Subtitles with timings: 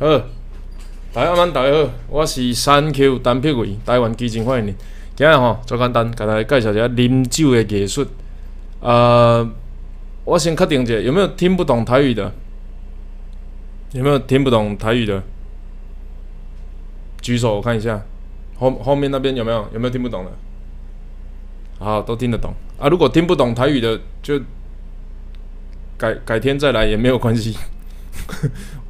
[0.00, 0.06] 好，
[1.12, 4.74] 大家晚大家好，我是三 Q 单片位台湾基金欢迎你。
[5.14, 8.06] 今日吼，最简单，给大家介绍一下啉酒的艺术。
[8.80, 9.46] 呃，
[10.24, 12.32] 我先确定一下，有没有听不懂台语的？
[13.92, 15.22] 有没有听不懂台语的？
[17.20, 18.00] 举手我看一下，
[18.58, 19.68] 后后面那边有没有？
[19.74, 20.32] 有没有听不懂的？
[21.78, 22.88] 好，都听得懂啊。
[22.88, 24.40] 如果听不懂台语的，就
[25.98, 27.54] 改改天再来也没有关系。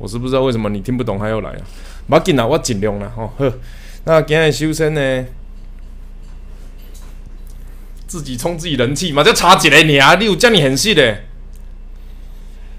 [0.00, 1.60] 我是不知道为什么你听不懂还要来啊？
[2.08, 3.30] 要紧啦，我尽量啦吼。
[3.36, 3.52] 好，
[4.04, 5.26] 那今日修身呢？
[8.06, 11.18] 自己充自己人气嘛，就差一个尔，你有遮尔现实的？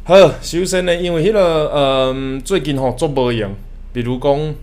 [0.03, 3.53] 好，首先呢，因为迄个呃，最近吼做无用，
[3.93, 4.55] 比如讲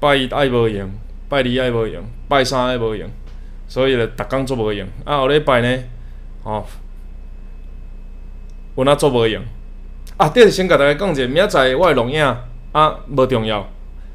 [0.00, 0.90] 拜一爱无用，
[1.28, 3.08] 拜二爱无用，拜三爱无用，
[3.68, 4.86] 所以咧，逐工做无用。
[5.04, 5.84] 啊，后礼拜呢，
[6.42, 6.66] 吼，
[8.76, 9.42] 有哪做无用？
[10.22, 12.24] 啊，得先甲大家讲者，明仔载我会录影
[12.70, 13.68] 啊，无重要。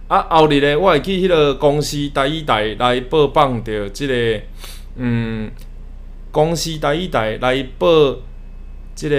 [0.07, 4.41] 啊，后日咧，我会去迄个公司台一台来播放着即个，
[4.95, 5.51] 嗯，
[6.31, 7.87] 公司台一台来报
[8.95, 9.15] 即个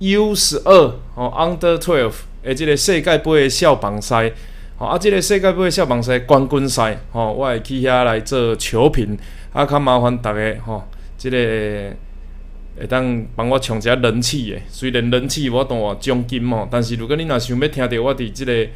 [0.00, 4.32] U 十二吼 Under Twelve 诶，即个世界杯诶少棒赛，
[4.78, 9.16] 吼啊，即个世界杯诶少棒赛冠军赛，吼，我会去遐来做球评，
[9.52, 10.82] 啊，较麻烦逐个吼，
[11.16, 11.38] 即个。
[12.78, 18.66] 会当帮我冲一下人气诶，虽然人气我当奖金吼，但是如果你若想要听到我伫即个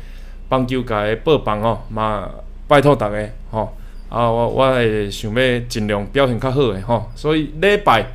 [0.49, 2.29] 棒球界诶播放吼，嘛
[2.69, 3.75] 拜托逐个吼，
[4.11, 8.07] 啊我我会想要尽量表现较好诶吼，所以礼拜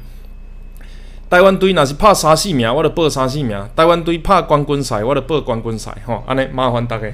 [1.29, 7.11] 台湾队若是拍三四名，我著报三四名；台湾队拍冠军赛，我著报冠军赛吼，安尼麻烦逐个。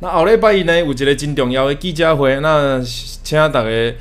[0.00, 3.94] 那后礼拜呢，有一个真重要诶记者会，那请逐个。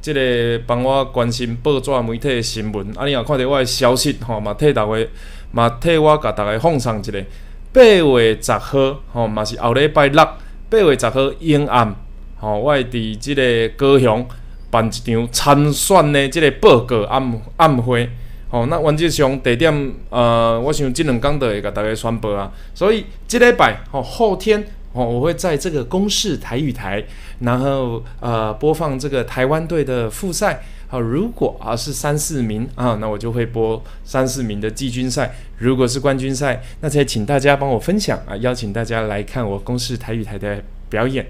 [0.00, 5.06] 即个帮我关心报纸媒体的新闻，啊，你若看到我的消息吼，嘛替逐个
[5.52, 7.24] 嘛替我甲逐个奉上一个
[7.72, 10.28] 八月十号吼，嘛是后礼拜六
[10.70, 11.94] 八月十号阴暗
[12.38, 14.26] 吼，我会伫即个高雄
[14.70, 18.08] 办一场参选的即个报告暗暗会
[18.48, 24.66] 吼，那原则上地点呃，我想即两工就会甲逐个宣布啊，所以即礼拜吼后天。
[24.92, 27.04] 哦，我会在这个公视台语台，
[27.38, 30.62] 然后呃播放这个台湾队的复赛。
[30.88, 35.32] 好，如果啊是三四名啊，那我就会播三四名的季军赛。
[35.58, 41.24] 如果是冠军赛，那再请大家帮我分享啊，邀请大家来看我公视台语台的表演。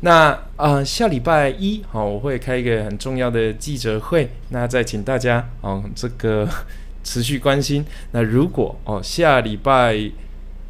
[0.00, 6.48] 那啊下礼拜一好，我会开一个很重要的记者会，那再请大家哦这个
[7.04, 7.84] 持续关心。
[8.12, 10.10] 那如果哦下礼拜。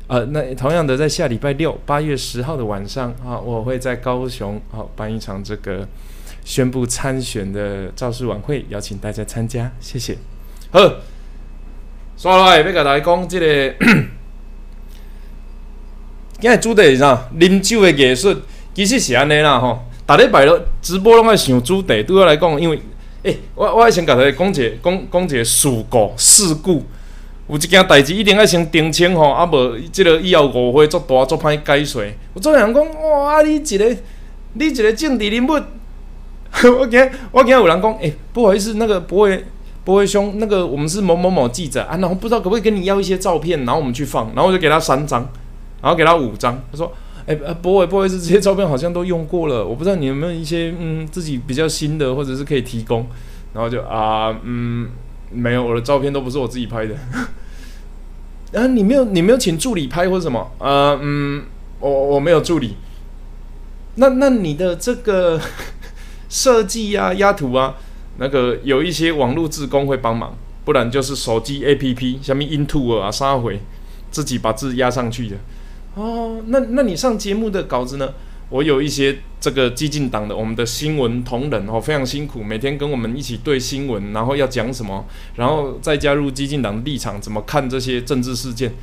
[0.08, 5.88] 呃，那同样的，在下礼拜六八月十号的晚上啊，我会在高雄好办一场这个
[6.44, 10.18] 宣布参选的造势晚会，邀请大家参加，谢谢。
[10.70, 10.80] 好，
[12.18, 13.74] 刷来要甲大家讲这个，
[16.40, 17.28] 今日主题是啥？
[17.38, 18.36] 啉酒的艺术，
[18.74, 19.84] 其实是安尼啦吼。
[20.04, 22.78] 大礼拜咯，直播拢爱想主题，对我来讲，因为
[23.22, 26.84] 诶，我我先甲大家讲一个，讲讲一个事故事故。
[27.48, 31.98] 有一件代志一定要先澄清吼，啊无即个以后误会足大足歹解释。
[32.34, 33.96] 有做人讲哇，你一个
[34.54, 35.50] 你一个政治人物，
[36.78, 39.44] 我惊我惊有人讲，诶，不好意思，那个不会
[39.84, 45.28] 不会兄，那个我们是某某某记者啊，然后不知道可不可以跟你要一些照片，然后我们去放，然后我就给他三张，
[45.82, 46.92] 然后给他五张，他说，
[47.26, 53.06] 诶，不会不好意思，这些照片好像都用过了，我不知道你有没有一些嗯自己比较新的，或者是可以提供，
[53.52, 54.88] 然后就啊嗯。
[55.32, 56.94] 没有，我的照片都不是我自己拍的。
[58.54, 60.50] 啊，你没有，你没有请助理拍或者什么？
[60.58, 61.44] 呃，嗯，
[61.80, 62.76] 我我没有助理。
[63.94, 65.40] 那那你的这个
[66.28, 67.74] 设计呀、压图啊，
[68.18, 73.60] 那个有一些网络自工会帮忙，不然就是手机 APP，什么 Into 啊、杀回，
[74.10, 75.36] 自己把字压上去的。
[75.94, 78.12] 哦，那那你上节目的稿子呢？
[78.52, 88.74] 我有一些这个激进党的我们的新闻同仁哦，非常辛苦，每天跟我们一起对新闻，然后要讲什么，然后再加入激进党的立场，怎么看这些政治事件？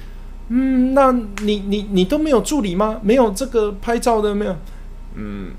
[0.47, 1.11] 嗯，那
[1.43, 2.99] 你你你都没有助理吗？
[3.03, 4.55] 没有这个拍照的没有？
[5.13, 5.51] 嗯，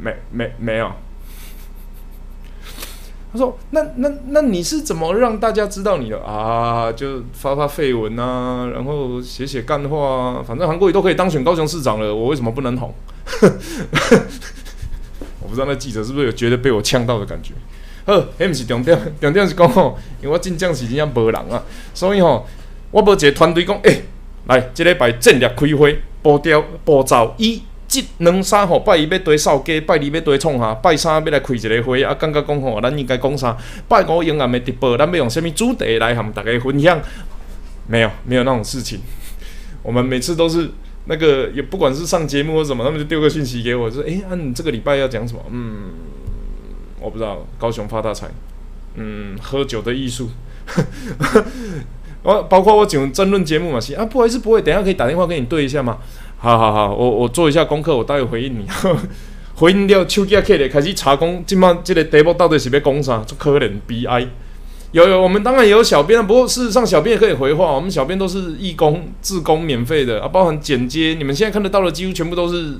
[0.00, 0.90] 没没没有。
[3.32, 6.92] 他说：“那那那你是怎么让大家知道你的啊？
[6.92, 12.92] 就发发绯闻啊，然后写写干话啊，反正韩国瑜都可以当选高雄市长了，我为什么不能红？
[15.40, 17.52] 我不知道那记者是不是有觉得被我呛到的感觉。
[18.04, 21.62] 呵，迄毋是重点，重点是讲吼，因为我真正是真正无人啊，
[21.94, 22.46] 所以吼，
[22.90, 24.04] 我无一个团队讲，诶，
[24.46, 33.54] 来，即礼拜战略开会，步调步骤一。”即两三吼，拜一要对扫街，拜二要对创啥，拜三要来开一个会，啊，感觉讲吼，咱应该讲啥？
[33.86, 36.98] 拜五永暗的直播，咱要用什么主题来和大家分享？
[37.86, 38.98] 没有，没有那种事情。
[39.82, 40.70] 我们每次都是
[41.06, 45.90] 那个也不管是上节目或什么，他们就丢个信息给我，说：“诶，啊，你这个礼拜要讲什么？”嗯，
[47.00, 47.46] 我不知道。
[47.58, 48.28] 高雄发大财，
[48.94, 50.30] 嗯，喝酒的艺术。
[52.22, 55.98] 我 包括我讲争论节目嘛，是啊，不好意思，不会，等下可以打电话跟你对一下吗？
[56.38, 58.66] 好好好，我我做一下功课，我待会回应你。
[59.56, 63.24] 回应了，手机啊，开咧，开始查讲，今晚这个题目到底是要讲啥？
[63.38, 64.28] 可怜 BI。
[64.92, 67.72] 有有，我们当然也有小编，不过事实上小编也可以回话。
[67.72, 72.78] 我们小编都是义工、自工、免费的啊，包含剪接，你们现在看得到的几乎全部都是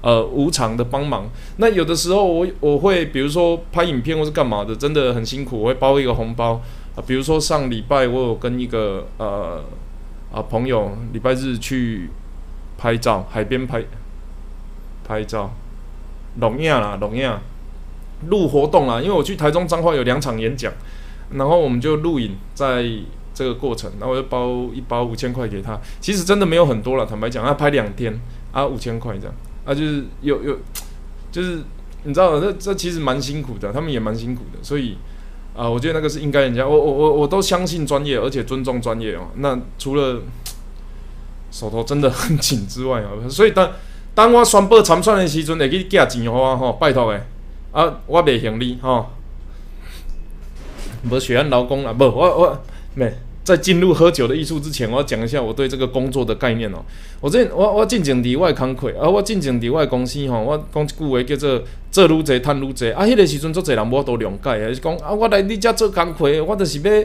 [0.00, 1.28] 呃无偿的帮忙。
[1.58, 6.62] 那有的时候我我会比如说拍影片或是干嘛的，真的很辛苦，我会包一个红包
[6.96, 7.04] 啊。
[7.06, 9.62] 比如说上礼拜我有跟一个呃
[10.32, 12.08] 啊朋友礼拜日去
[12.78, 13.84] 拍照，海边拍
[15.06, 15.52] 拍照，
[16.40, 17.42] 龙亚啦，龙亚
[18.30, 20.72] 录活动啦，因为我去台中彰化有两场演讲。
[21.34, 22.84] 然后我们就录影，在
[23.34, 25.80] 这个过程，然后我就包一包五千块给他。
[26.00, 28.20] 其实真的没有很多了，坦白讲，他拍两天
[28.52, 29.34] 啊，五千块这样
[29.64, 30.58] 啊，就是有有，
[31.30, 31.62] 就是
[32.04, 34.98] 你知道，这这其实蛮辛苦的，他们也蛮辛苦的，所以
[35.56, 39.28] 啊，我觉得那个是应该人家，我我我我都相信专业，而且尊重专业哦。
[39.36, 40.20] 那除了
[41.50, 43.70] 手头真的很紧之外啊，所以当
[44.14, 47.26] 当我宣布参选的时阵，会去寄钱给我吼，拜托诶，
[47.72, 49.06] 啊，我袂行李吼。
[51.08, 52.62] 不是选劳工啊，不，我我
[52.94, 53.12] 没
[53.44, 56.78] 在进入喝酒的艺术之前，我要讲一下我对这个工作的概念哦。
[57.20, 62.92] 我这我我进前伫我工课，啊，我进前伫我公司吼，我讲一句话叫做做愈济赚愈济。
[62.92, 67.04] 啊，迄个时阵足济人无都谅解啊，是讲啊，我来你遮做工课，我就是要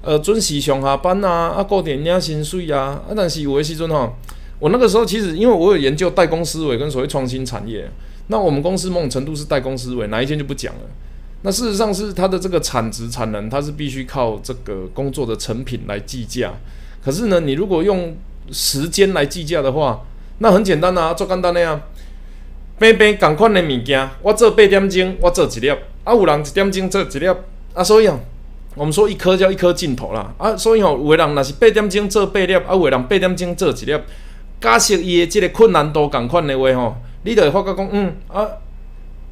[0.00, 3.02] 呃准时上下班啊，啊固定领薪水啊。
[3.06, 4.16] 啊，但是有的时阵吼，
[4.58, 7.90] 我那个时候其实因为我有研究代工思维跟所谓创新产业，
[8.28, 10.80] 那我们公司某种程度是代工思维，哪一天就不讲了。
[11.46, 16.54] 那事实上是它的这个产值产能，它是必须靠这个工作的成品来计价。
[17.04, 18.16] 可是呢，你如果用
[18.50, 20.00] 时间来计价的话，
[20.38, 21.78] 那很简单啊，做简单那样，
[22.78, 27.28] 平平共款的物件，我做八点钟，我做一粒，啊，有人一点钟做一粒，
[27.74, 28.18] 啊，所以啊，
[28.74, 33.94] 我们说一颗叫一颗镜头啦，啊，所以吼，有的人若是八点钟做八粒，啊，有的人八点钟做一粒，
[34.62, 38.48] 假设伊的这个困难度共款的话吼，你就会发觉讲，嗯啊。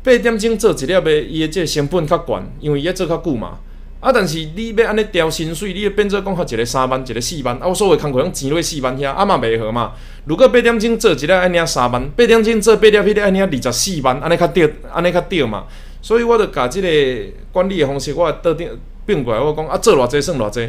[0.05, 3.59] 八点钟做一粒的，伊的这成本较悬，因为伊做较久嘛。
[4.01, 7.57] 啊，但是你要安尼调薪水，你要变做讲较一个三万，一个四万。
[7.59, 9.93] 啊，我所谓工课用钱落四万遐，啊嘛袂合嘛。
[10.25, 15.67] 如果八点钟做一粒安尼三万，八点钟做八粒迄个安尼二十四万，安尼较对，安尼较对嘛。
[16.01, 18.69] 所以我就甲即个管理的方式，我倒定
[19.07, 20.69] 变过来，我讲啊，做偌济算偌济，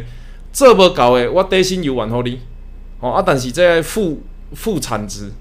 [0.52, 2.38] 做无够的，我底薪又还互你。
[3.00, 4.22] 吼啊，但是这负
[4.52, 5.32] 负产值，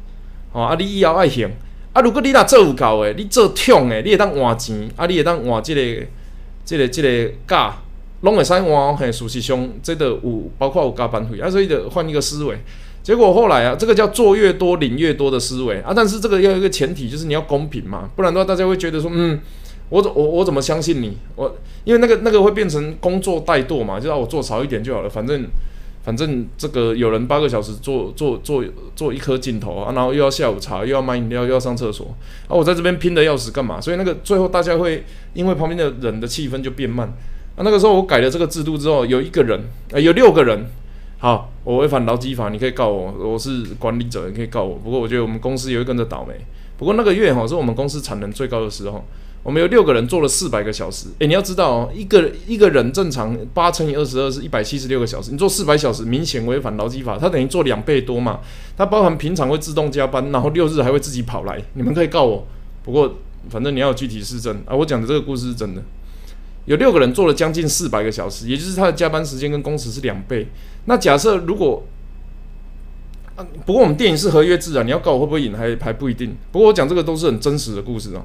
[0.51, 1.48] 吼啊，你以后爱行。
[1.94, 2.01] 啊！
[2.01, 6.06] 如果你若做有够诶，你做痛诶，你会当换钱，啊，你会当换即个、
[6.66, 7.75] 即个、即个价，
[8.22, 8.98] 拢会使换。
[8.98, 12.57] 嘿，事实上，这个有包括有加班费啊，所以得换一个思维。
[13.04, 19.39] 结果后来啊，这个叫做越多领越多的思维啊，但是这个要有一个前提，就是你要公平嘛，不然的话，大家会觉得说，嗯，
[19.89, 21.18] 我怎我我怎么相信你？
[21.36, 25.46] 我因为那个那个会变成工作怠惰嘛，就让我做少一点就好了，反正。
[26.04, 28.62] 反正这个有人八个小时做做做
[28.94, 32.14] 做一颗镜头啊，然后又要下午茶，又要买饮料，又要上厕所
[32.48, 32.52] 啊！
[32.54, 33.80] 我在这边拼的要死，干嘛？
[33.80, 37.08] 所以那个最后大家会因为旁边的人的气氛就变慢
[37.56, 37.64] 啊。
[37.64, 39.58] 那个时候我改了这个制度之后，有一个人
[39.94, 40.66] 啊，有六个人，
[41.20, 44.76] 好，我违反劳基法，你可以告我，我是管理者，你可以告我。
[44.76, 46.34] 不过我觉得我们公司也会跟着倒霉。
[46.77, 49.06] 不过那个月哈是我们公司产能最高的时候。
[49.44, 58.40] 我们有六个人做了四百个小时，诶，你要知道哦，一个一个人正常八乘以二十二是一百七十六个小时，你做四百小时，明显违反劳基法，它等于做两倍多嘛。
[58.78, 62.48] 它包含平常会自动加班，然后六日还会自己跑来，你们可以告我。
[62.84, 63.18] 不过
[63.50, 65.84] 反正你要有具体事证啊，我讲的这个故事是真的。
[66.64, 70.48] 有六个人做了将近四百个小时，也就是他的加班时间跟工时是两倍。
[70.86, 71.84] 那假设如果，
[73.36, 76.34] 啊，不过我们电影是合约制啊，你要告我会不会赢还还不一定。
[76.54, 78.24] 不过我讲这个都是很真实的故事啊。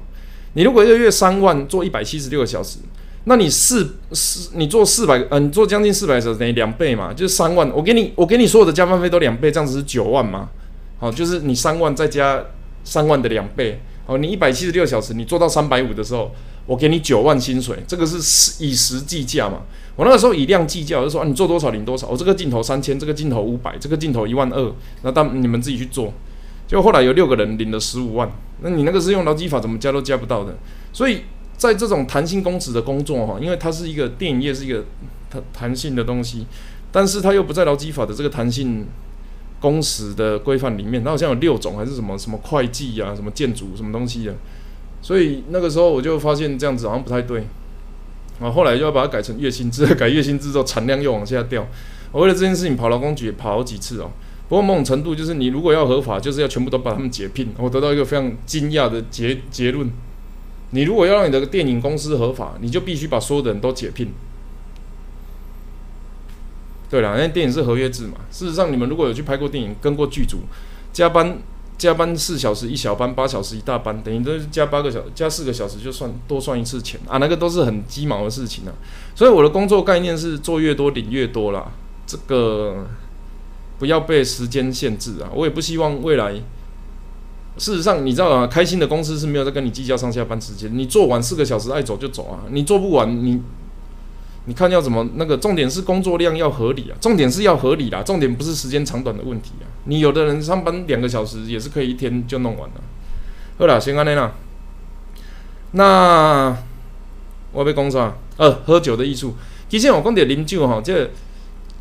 [0.53, 2.79] 你如果一个月三万做一百七十六个小时，
[3.25, 7.69] 那你四四你做四百嗯，做将近四百小时等于两倍嘛，就是三万。
[7.75, 10.49] 我给你我给你所有的加班费都两倍，这样子是九万嘛？
[10.97, 12.43] 好，就是你三万再加
[12.83, 13.79] 三万的两倍。
[14.05, 16.31] 好，你一百七十六小时你做到三百五的时候，
[16.65, 19.61] 我给你九万薪水，这个是以时计价嘛？
[19.95, 22.07] 我那个时候以量计价，我就说啊，你做多少领多少。
[22.07, 26.11] 我这个镜头三千，这个镜头五百，这个镜头一万二，那当你们自己去做。
[26.67, 30.57] 就后来有六个人领了十五万，那你那个是用劳基法怎么加都加不到的。
[30.91, 31.23] 所以
[31.57, 34.85] 在这种弹性工时的工作哈，因为它是一个电影业是一个
[35.29, 36.45] 弹弹性的东西，
[36.91, 38.87] 但是它又不在劳基法的这个弹性
[39.59, 41.03] 工时的规范里面。
[41.03, 44.35] 它好像有六种还是什么什么会计啊，什么建筑什么东西的。
[45.01, 47.45] 所以那个时候我就发现这样子好像不太对，
[48.41, 51.67] 啊，后来就要把它改成月薪制，改月薪制之后产量又往下掉。
[52.11, 54.11] 我为了这件事情跑劳工局跑好几次哦。
[54.49, 57.53] 不过某种程度就是你如果要合法，就是要全部都把他们解聘。
[57.57, 59.89] 我得到一个非常惊讶的结结论：
[60.71, 64.09] 你如果要让你的电影公司合法，你就必须把所有的人都解聘。
[66.89, 68.15] 对了，因为电影是合约制嘛。
[68.31, 70.39] 事实上，你们如果有去拍过电影，跟过剧组，
[70.91, 71.37] 加班。
[71.79, 78.73] 加班四小时一小班，八小时一大班，等于都是加八个小加四个小时就算多算一次钱啊，那个都是很鸡毛的事情啊。
[79.15, 81.71] 所以我的工作概念是做越多领越多啦，
[82.05, 82.85] 这个
[83.79, 85.29] 不要被时间限制啊。
[85.33, 86.33] 我也不希望未来，
[87.57, 93.41] 事实上你知道啊，开心的公司是没有在跟你计较上下班时间，你做完四个小时爱走就走啊，你做不完你。
[94.45, 95.37] 你看要怎么那个？
[95.37, 99.65] 重点是工作量要合理啊，重点是要合理啦，重点不是时间长短的问题啊。
[99.83, 102.81] 你有的人上班两个小时也是可以一天就弄完了。
[103.59, 104.33] 好啦，先安内啦。
[105.73, 106.57] 那
[107.51, 108.15] 我要讲啥？
[108.37, 109.35] 呃，喝酒的艺术。
[109.67, 111.11] 其实我讲点啉酒吼，这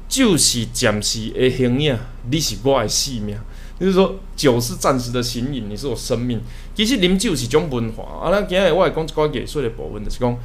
[0.09, 1.97] 酒是暂时的形影，
[2.31, 3.39] 你是我的性命。
[3.79, 6.41] 就是说，酒是暂时的形影，你是我生命。
[6.75, 8.27] 其实啉酒是一种文化。
[8.27, 10.37] 啊，咱今日我来讲一个艺术的部分，就是讲，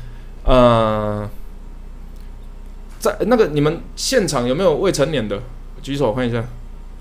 [0.43, 1.29] 呃。
[2.99, 5.41] 在那个你们现场有没有未成年的？
[5.81, 6.41] 举手看一下。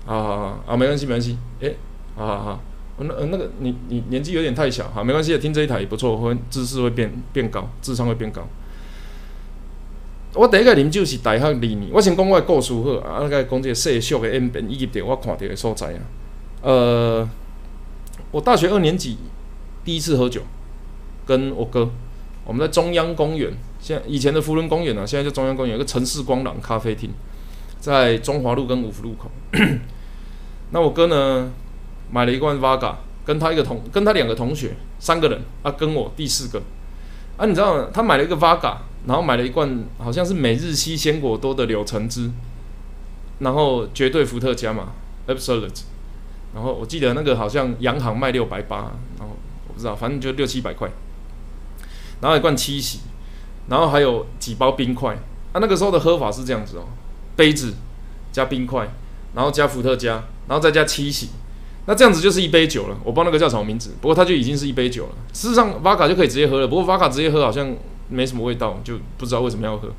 [0.05, 1.37] 好好好啊，没关系没关系。
[1.61, 1.77] 诶，
[2.15, 2.63] 好好好。
[2.97, 8.45] 那那个你你年纪有点太小，好没关系，听这一台也不错，会知识会变变高，智商会变高。
[10.35, 15.99] 我第一个啉酒是大学二年，我先讲我的故事好啊，个讲这个世俗的演变以及着我看到的所在啊。
[16.63, 17.29] 呃，
[18.31, 19.17] 我大学二年级
[19.85, 20.41] 第一次喝酒，
[21.25, 21.87] 跟我哥，
[22.45, 23.53] 我们在中央公园。
[23.79, 27.11] 现以前的福伦公园呢，现在叫中央公园有个城市光廊咖啡厅，
[27.79, 29.29] 在中华路跟五福路口。
[30.71, 31.51] 那我哥呢，
[32.09, 36.59] 买了一罐 Vaga，跟他一个同，跟他两个同学，三个人啊，跟我第四个。
[37.37, 42.29] 啊，你知道他买了一个 Vaga，然后买了一罐好像是每日西鲜果多的柳橙汁，
[43.39, 44.93] 然后绝对伏特加嘛
[45.27, 45.81] ，Absolute。
[46.53, 49.35] 然后我记得那个好像洋行卖六百八，然后
[49.67, 50.89] 我不知道，反正就六七百块。
[52.21, 52.99] 然后一罐七喜。
[53.69, 55.15] 然后还有几包冰块，
[55.53, 56.83] 啊，那个时候的喝法是这样子哦，
[57.37, 57.75] 杯子
[58.29, 58.89] 加冰块，
[59.33, 61.29] 然后加伏特加，然后再加七喜，
[61.85, 62.97] 那这样子就是一杯酒了。
[63.05, 65.11] 我不知道那个叫什么名字，不过它就已经是一杯酒了。
[65.31, 67.73] 事实上，瓦卡就可以直接喝了，不过瓦卡直接喝好像
[68.09, 69.89] 没什么味道，就不知道为什么要喝。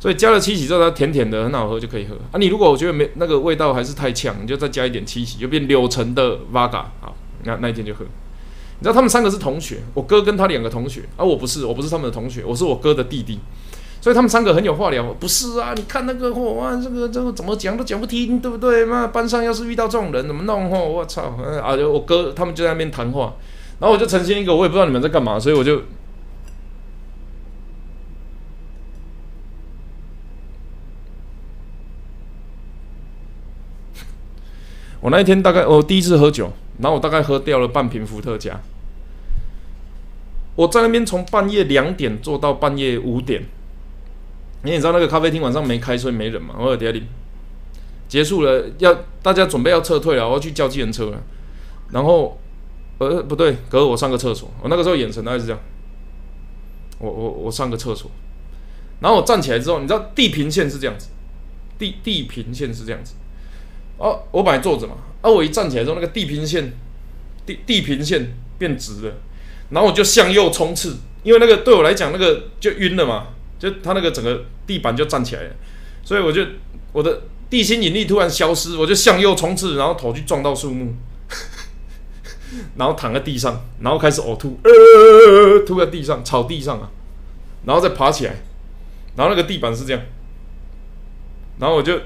[0.00, 2.14] 所以加了七喜之后，它甜甜的，很好喝，就可以喝。
[2.30, 8.04] 啊，你如果我觉得没那个味道还是太呛，你就再加一点七喜，就变柳橙的瓦卡，好，那那一天就喝。
[8.04, 13.40] 你知道他们三个是同学，我哥跟他两个同学，而我不是，我不是他们的同学，我是我哥的弟弟，
[14.00, 15.02] 所以他们三个很有话聊。
[15.14, 18.84] 不是啊，你看那个货啊，这个这个怎么讲都讲不听，对不对？
[18.84, 20.70] 妈，班上要是遇到这种人怎么弄？
[20.70, 21.36] 吼，我操！
[21.60, 23.34] 啊，就我哥他们就在那边谈话，
[23.80, 25.82] 然后我就呈现一个，我也不知道你们在干嘛，所以我就，
[35.08, 36.52] 我那一天大概我第一次喝酒。
[36.80, 38.56] 然后我大概喝掉了半瓶伏特加，
[40.54, 43.42] 我在那边从半夜两点做到半夜五点，
[44.62, 46.54] 你也知道那个咖啡厅晚上没开，所以没人嘛。
[46.56, 47.02] 我有点里
[48.06, 51.20] 结束了，要大家准备要撤退了，我要去叫计程车了。
[51.90, 52.38] 然后，
[52.98, 54.48] 呃，不对，隔我上个厕所。
[54.62, 55.60] 我那个时候眼神大概是这样，
[57.00, 58.08] 我我我上个厕所。
[59.00, 61.08] 然后我站起来之后，你知道地平线是这样子，
[61.76, 63.14] 地地平线是这样子。
[63.98, 64.94] 哦，我本来坐着嘛。
[65.20, 65.28] 啊！
[65.28, 66.72] 我一站起来之后，那个地平线，
[67.44, 69.12] 地地平线变直了，
[69.70, 73.26] 然后我就向右冲刺，因为那个对我来讲，那个就晕了嘛，
[73.58, 75.50] 就它那个整个地板就站起来了，
[76.04, 76.46] 所以我就
[76.92, 80.94] 我的地心引力突然消失，我就向右冲刺，然后头去撞到树木，
[82.78, 86.88] 然后躺在地上，然后开始呕吐，呃，吐在地上，草地上啊，
[87.64, 88.36] 然后再爬起来，
[89.16, 90.00] 然后那个地板是这样，
[91.58, 91.98] 然后我就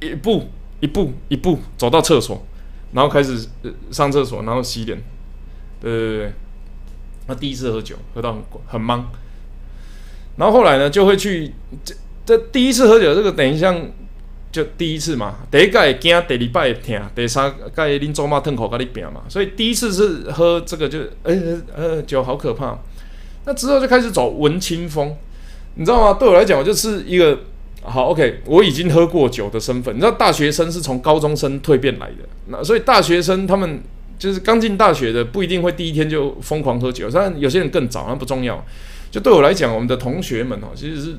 [0.00, 0.50] 一步。
[0.80, 2.46] 一步一步走到厕所，
[2.92, 3.48] 然后开始
[3.90, 5.02] 上厕所，然后洗脸。
[5.80, 6.32] 对对对，
[7.26, 9.10] 那第一次喝酒，喝到很很忙。
[10.36, 11.52] 然后后来呢，就会去
[11.84, 11.94] 这
[12.24, 13.90] 这第一次喝酒，这个等于像
[14.52, 19.22] 就第一次嘛，第一届惊，第二拜听，第三盖恁做妈吞口跟你拼嘛。
[19.28, 22.78] 所以第一次是喝这个，就呃呃酒好可怕。
[23.44, 25.16] 那之后就开始走文青风，
[25.74, 26.16] 你知道吗？
[26.18, 27.38] 对我来讲，我就是一个。
[27.82, 33.80] 好，OK，我已经喝过酒的身份，你知道大学生是从高中生蜕变来的，那所以大学生他们
[34.18, 38.62] 就是刚进大学的，不一定会第一天就疯狂喝酒，但有些人更早，那不重要。
[39.10, 41.16] 就对我来讲，我们的同学们哦，其实是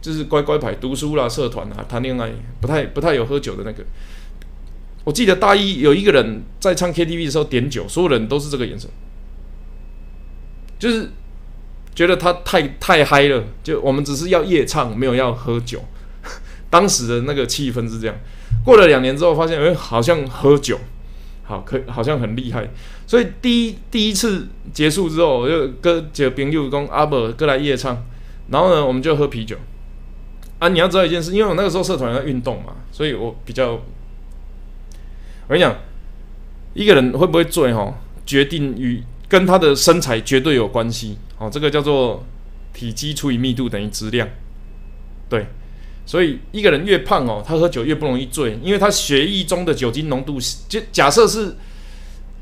[0.00, 2.30] 就是乖乖牌读书啦、社团啊、谈恋爱，
[2.60, 3.82] 不太不太有喝酒的那个。
[5.02, 8.88] 我记得大一有一个人在唱 KTV 的时候点酒，所有人都是这个眼神，
[10.78, 11.10] 就是
[11.94, 15.82] 觉得他太太嗨了，就我们只是要夜唱，没有要喝酒。
[16.74, 18.16] 当时的那个气氛是这样，
[18.64, 20.76] 过了两年之后，发现哎，好像喝酒，
[21.44, 22.68] 好可好像很厉害。
[23.06, 28.04] 所以第一第一次结束之后，我就跟几个朋友讲阿伯过来夜唱，
[28.48, 29.56] 然后呢，我们就喝啤酒。
[30.58, 33.80] 啊，你要知道一件事，因为我那个时候社团在运动嘛，所以我比较，我
[35.50, 35.76] 跟你讲，
[36.74, 37.94] 一个人会不会醉哈，
[38.26, 41.18] 决定与跟他的身材绝对有关系。
[41.38, 42.24] 哦，这个叫做
[42.72, 44.28] 体积除以密度等于质量。
[45.28, 45.46] 对，
[46.06, 51.56] 所以一个人越胖哦，他喝酒越不容易醉，因为他血液中的酒精浓度，就假设是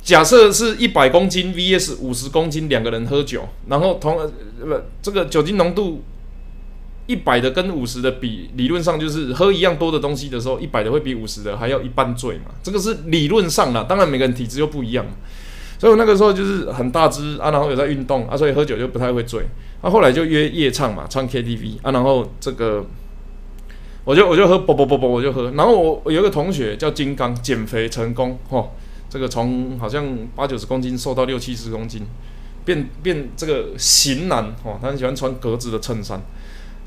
[0.03, 6.03] 假设是一百公斤 vs 五十公斤，两个人喝酒，然后同不这个酒精浓度。
[7.09, 12.53] 一百的跟五十的比，理论上就是喝一样多的东西的时候，一百的会比五十的还要一半醉嘛。
[12.63, 15.05] 这个是理论上啦，当然每个人体质又不一样。
[15.81, 19.43] 所以我那个时候就是很大只啊，然后有在运动啊，所以喝酒就不太会醉。
[19.81, 22.87] 啊后来就约夜唱嘛，唱 KTV 啊，然后这个
[24.05, 25.51] 我就我就喝啵啵啵啵我就喝。
[25.53, 28.71] 然后我我有一个同学叫金刚，减肥成功哦，
[29.09, 30.05] 这个从好像
[30.35, 32.07] 八九十公斤瘦到六七十公斤，
[32.65, 36.21] 变变这个型男哦，他很喜欢穿格子的衬衫。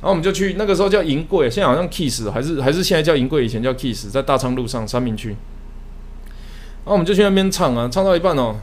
[0.02, 5.30] 然后我们就去那个时候叫银柜，现在好像 Kiss 还是还是现在叫银柜，以前叫 Kiss，在大昌路上三明区。
[5.30, 8.58] 然后我们就去那边唱啊，唱到一半哦，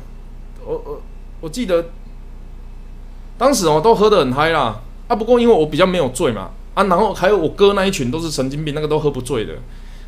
[0.64, 1.02] 我我
[1.40, 1.86] 我记得
[3.38, 9.54] 当时哦都喝得很嗨啦啊，不过因为我比较没有醉嘛啊，然后还有我哥那一群都是神经病，那个都喝不醉的。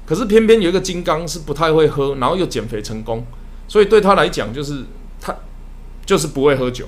[0.06, 3.26] 可是偏偏有一个金刚是不太会喝，然后又减肥成功，
[3.66, 4.84] 所以对他来讲就是
[5.20, 5.34] 他
[6.04, 6.86] 就是不会喝酒。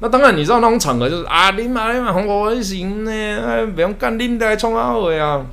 [0.00, 5.46] 那当然，你知道那种场合就是啊，你嘛你嘛红我还行呢，不用干恁来创啥话啊？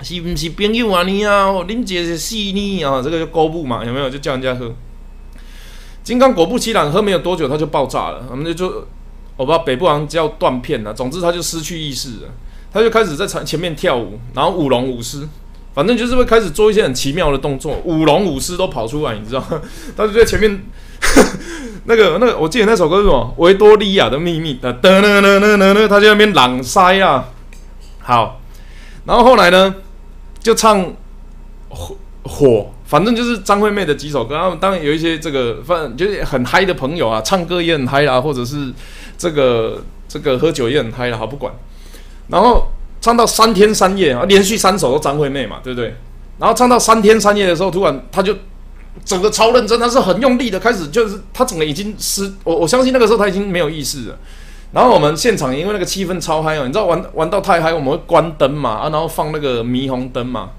[0.00, 1.48] 是不是朋友啊你啊？
[1.66, 4.08] 恁姐是细腻啊，这个就勾布嘛，有没有？
[4.08, 4.72] 就叫人家喝。
[6.04, 8.86] 金刚果不其然，喝没有多久他就爆炸了，我们就就
[9.36, 12.28] 我不知道北部好像叫断片了，总之他就失去意识了，
[12.72, 15.26] 他就开始在前前面跳舞，然后舞龙舞狮，
[15.74, 19.44] 反正就是会开始做一些很奇妙的动作，舞龙舞狮都跑出来，你知道？
[19.96, 20.62] 他就在前面。
[21.84, 23.34] 那个那个，我记得那首歌是什么？
[23.38, 24.58] 维多利亚的秘密。
[24.60, 27.28] 噔噔噔噔噔噔，他就那边朗塞啊。
[28.00, 28.40] 好，
[29.04, 29.76] 然后后来呢，
[30.40, 30.84] 就唱
[31.68, 34.34] 火火，反正就是张惠妹的几首歌。
[34.34, 38.72] 然后当然有一些这个，反正就是很嗨的朋友啊，唱歌也很嗨啦，或者是
[39.16, 41.54] 这个这个喝酒也很嗨啦，好不管。
[42.28, 42.68] 然后
[43.00, 45.94] 唱到三天三夜啊，连续三首都张惠妹嘛，对不对？
[46.38, 48.34] 然后唱到三天三夜的时候，突然他就。
[49.04, 54.18] 整个超认真，他是很用力的，开始就是他整个已经失我我相信那个时候他已经没有意识了。
[54.72, 60.50] 然后我们现场因为那个气氛超嗨哦，你知道玩玩到太嗨，我们会关灯嘛啊，然后放那个霓虹灯嘛，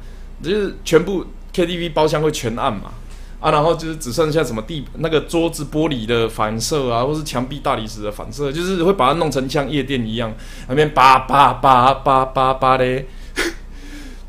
[0.41, 2.91] 就是全部 KTV 包厢会全暗嘛
[3.39, 10.34] 啊，然后就是只剩下什么地那个桌子玻璃的反射啊，或是墙壁大理石的反射，就是会把它弄成像夜店一样，
[10.67, 13.08] 那边叭叭叭叭叭叭嘞，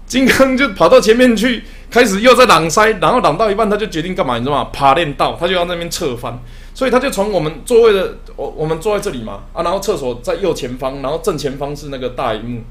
[0.06, 1.64] 金刚就跑到前面去。
[1.90, 4.38] 开始又在挡塞，然后挡到一半，他就决定干嘛？
[4.38, 4.70] 你知道吗？
[4.72, 6.38] 爬练道，他就要那边侧翻，
[6.72, 12.62] 所以他就从我们座位的，我我们坐在这里嘛，啊，然后厕所在右前方，然后正前方是那个大荧幕，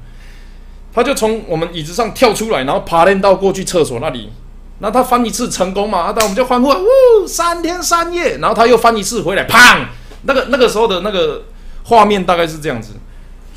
[0.94, 4.30] 他就从我们椅子上跳出来，然后爬练道过去厕所那里，
[4.80, 6.12] 那他翻一次成功嘛？
[6.16, 9.86] 那我们就欢呼，呜，三天三夜，然后他又翻一次回来，砰，
[10.24, 11.44] 那个那个时候的那个
[11.84, 12.94] 画面大概是这样子，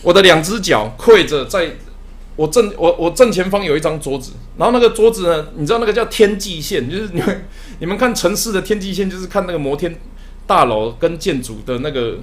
[0.02, 1.78] 我的两只脚跪着在。
[2.36, 9.96] 我正我我正前方有一张桌子，然后那个桌子呢，你知道那个叫天际线，就是你们你们看城市的天际线，就是看那个摩天
[10.48, 12.18] 大楼跟建筑的那个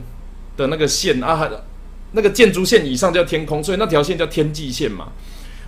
[0.56, 1.48] 的那个线啊，
[2.10, 5.10] 那个建筑线以上叫天空，所以那条线叫天际线嘛。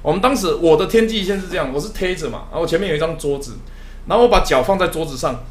[0.03, 3.55] 我们当时我的天际线是这样，我是贴着嘛，然后前面有一张桌子，
[4.07, 5.43] 然后我把脚放在桌子上，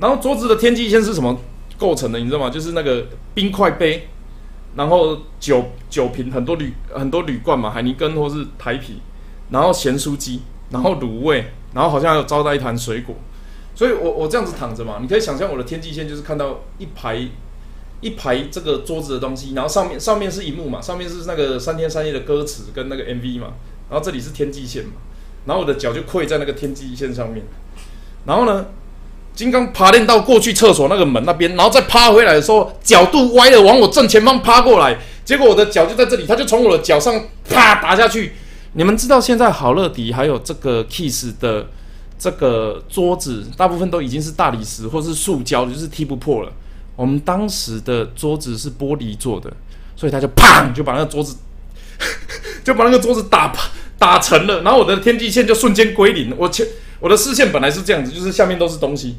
[0.00, 1.38] 然后桌子的天际线是什么
[1.78, 2.18] 构成的？
[2.18, 2.50] 你知道吗？
[2.50, 4.08] 就是那个冰块杯。
[4.76, 9.00] 然后酒酒瓶很多铝很多铝罐嘛，海尼根或是台啤，
[9.50, 10.40] 然后咸酥鸡，
[10.70, 13.14] 然后卤味，然后好像还有招待一盘水果，
[13.76, 17.24] 所以我我这样子躺着嘛，你可以想象我的天际线就是看到一排
[18.04, 23.54] 一排这个桌子的东西，然后上面上面是荧幕嘛，上面是那个三天三夜的歌词跟那个 MV 嘛，
[23.90, 24.92] 然后这里是天际线嘛，
[25.46, 27.44] 然后我的脚就跪在那个天际线上面，
[28.26, 28.66] 然后呢？
[29.34, 38.34] 金刚爬练到过去厕所那个门那边，然后再趴回来的时候，角度歪了，往我正前方趴过来，结果我的脚就在这里，他就从我的脚上啪打下去。
[38.74, 41.66] 你们知道现在好乐迪还有这个 Kiss 的
[42.16, 46.52] 这个桌子，大部分都已经是大理石或是塑胶，就是踢不破了。
[46.96, 49.52] 我们当时的桌子是玻璃做的，
[49.96, 51.36] 所以他就砰就把那个桌子
[52.64, 53.52] 就把那个桌子打
[53.98, 56.66] 打沉了，然后我的天际线就瞬间归零，我前。
[57.00, 59.18] 我的视线本来是这样子，就是下面都是东西，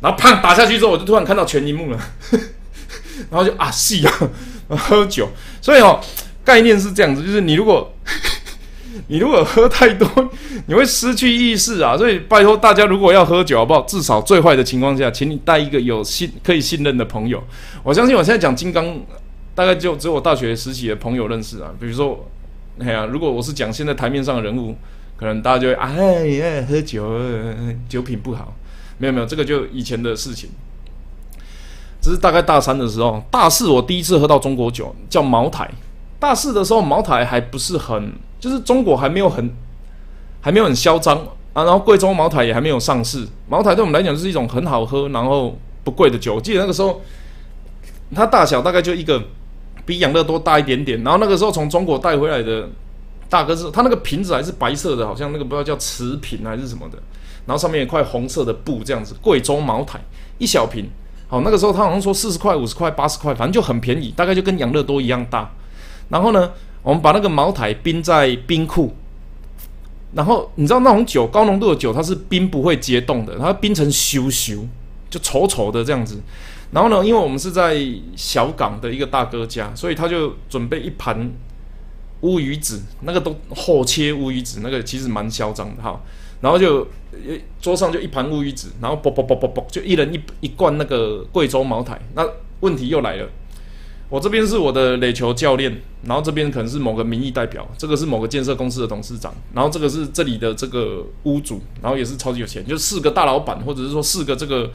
[0.00, 1.98] 然后砰打下去之后，我就突然看到全荧幕了，
[3.30, 4.12] 然后就啊戏啊，
[4.70, 6.00] 喝酒，所以哦，
[6.44, 7.94] 概念是这样子，就是你如果
[9.08, 10.08] 你如果喝太多，
[10.66, 11.96] 你会失去意识啊。
[11.96, 13.82] 所以拜托大家，如果要喝酒，好不好？
[13.82, 17.42] 至少最坏的情况下，请你带一个有信可以信任的朋友。
[17.82, 19.00] 我相信我现在讲金刚，
[19.54, 21.70] 大概就只有我大学时期的朋友认识啊。
[21.78, 22.28] 比如说，
[22.78, 24.76] 哎呀，如果我是讲现在台面上的人物，
[25.16, 27.10] 可能大家就会哎呀喝酒，
[27.88, 28.54] 酒品不好。
[28.98, 30.50] 没有没有，这个就以前的事情。
[32.00, 35.68] 只是大概大三的时候，大四我第一次喝到中国酒，叫茅台。
[36.20, 38.12] 大四的时候，茅台还不是很，
[38.44, 39.50] 就是中国还没有很，
[40.42, 41.16] 还没有很嚣张
[41.54, 41.64] 啊。
[41.64, 43.26] 然后贵州茅台也还没有上市。
[43.48, 46.34] 茅台对我们来讲是一种很好喝，然后不贵的酒。
[46.34, 47.00] 我记得那个时候，
[48.14, 49.22] 它大小大概就一个
[49.86, 51.02] 比养乐多大一点点。
[51.02, 52.68] 然后那个时候从中国带回来的，
[53.30, 56.98] 大哥是它那个瓶子还是白色的，好像那个不知道叫瓷瓶还是什么的。
[57.46, 59.14] 然后上面一块红色的布，这样子。
[59.22, 59.98] 贵州茅台
[60.36, 60.90] 一小瓶。
[61.28, 65.50] 好，那个时候他好像说四十块、五十块、八十块，反正就很便宜，大概就跟养乐多一样大。
[66.10, 66.52] 然后呢，
[66.84, 68.94] 我们把那个茅台冰在冰库，
[70.12, 74.60] 然后你知道那种酒高浓度的酒，它是冰不会结冻的，它冰成咻咻，
[75.10, 76.20] 就稠稠的这样子。
[76.70, 77.80] 然后呢，因为我们是在
[78.16, 81.32] 小港的一个大哥家，所以他就准备一盘
[82.20, 86.00] 乌鱼子，那个都厚切乌鱼子，那个其实蛮嚣张的哈。
[86.40, 86.86] 然后就
[87.60, 91.98] 桌上就一盘乌鱼子，然后啵啵啵啵啵，就一人一一罐那个贵州茅台。
[92.14, 92.22] 那
[92.60, 93.28] 问题又来了，
[94.08, 104.70] 我这边是我的垒球教练，然后这边可能是某个民意代表，这个是某个建设公司的董事长，然后这个是这里的这个屋主，然后也是超级有钱，就四个大老板，或者是说四个这个。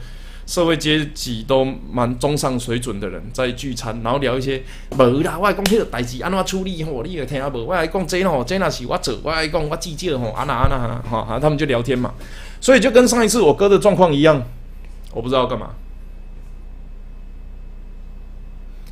[0.46, 4.60] 社会阶级都蛮中上水准的人在聚餐，然后聊一些
[4.98, 7.66] 无啦，我来讲迄个代志安怎处理吼，你也听下无？
[7.66, 12.12] 我来讲这吼，这那是我做，我来讲我计较吼，安那安那哈，他们就聊天嘛。
[12.60, 14.42] 所以就跟上一次我哥的状况一样，
[15.12, 15.70] 我不知道干嘛，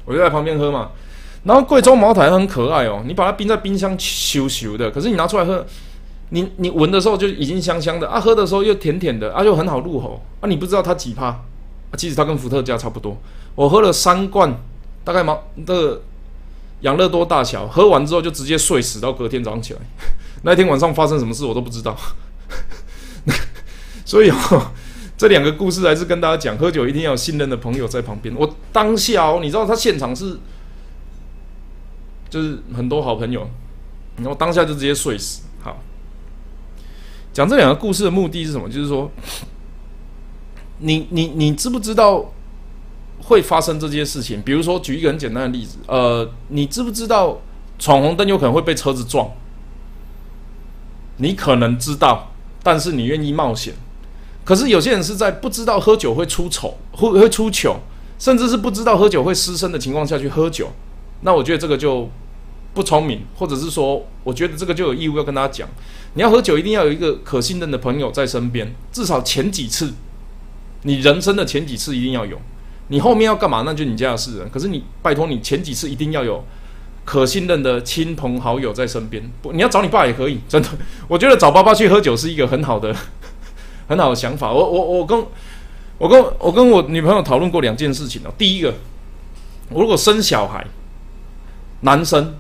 [0.09, 0.91] 我就在旁边喝嘛。
[1.45, 5.65] 然后贵州茅台很可爱哦，你把它冰在冰箱咻咻的，可是你拿出来喝，
[6.31, 11.43] 你你闻的时候就已经香香的啊，喝的时候又甜甜的啊，又很好入喉啊，你不知道它几趴。
[11.97, 13.17] 其实它跟伏特加差不多。
[13.55, 14.55] 我喝了三罐，
[15.05, 16.03] 大概毛的
[16.81, 19.81] 养乐多大小，喝完之后就直接睡死，到隔天早上起来。
[20.43, 21.97] 那天晚上发生什么事我都不知道。
[24.05, 24.73] 所以哦，
[25.19, 28.35] 这两个故事还是跟大家讲，喝酒一定要信任的朋友在旁边。
[28.35, 30.39] 我当下哦，你知道他现场是，
[32.31, 33.47] 就是很多好朋友，
[34.17, 35.43] 然后当下就直接睡死。
[35.61, 35.77] 好，
[37.33, 38.69] 讲这两个故事的目的是什么？
[38.69, 39.11] 就是说。
[40.81, 42.33] 你你你知不知道
[43.21, 44.41] 会发生这些事情？
[44.43, 47.41] 比如说，举一个很简单的例子，呃，你知不知道
[47.81, 49.29] 闯红灯有可能会被车子撞？
[51.17, 52.31] 你可能知道，
[52.63, 53.75] 但是你愿意冒险。
[54.49, 57.77] 可是有些人是在不知道喝酒会出丑，会会出糗，
[58.19, 60.73] 甚至是不知道喝酒会失身的情况下去喝酒。
[61.21, 62.09] 那我觉得这个就
[62.73, 65.69] 不聪明，或者是说，我觉得这个就有义务要跟大家讲：
[66.15, 69.93] 你要喝酒，一定要有一个可信任的朋友在身边，至少前几次。
[70.85, 72.41] 你人生的前几次一定要有，
[72.89, 74.49] 你后面要干嘛那就你家的事了。
[74.49, 76.43] 可是你拜托你前几次一定要有
[77.05, 79.23] 可信任的亲朋好友在身边。
[79.43, 80.71] 不，你要找你爸也可以，真的。
[81.07, 82.97] 我觉得找爸爸去喝酒是一个很好的、
[83.89, 84.53] 很好的想法。
[84.53, 85.27] 我我我跟
[85.99, 88.31] 我跟我跟我女朋友讨论过两件事情哦。
[88.39, 88.73] 第一个，
[89.71, 90.65] 我如果生小孩，
[91.81, 92.37] 男生，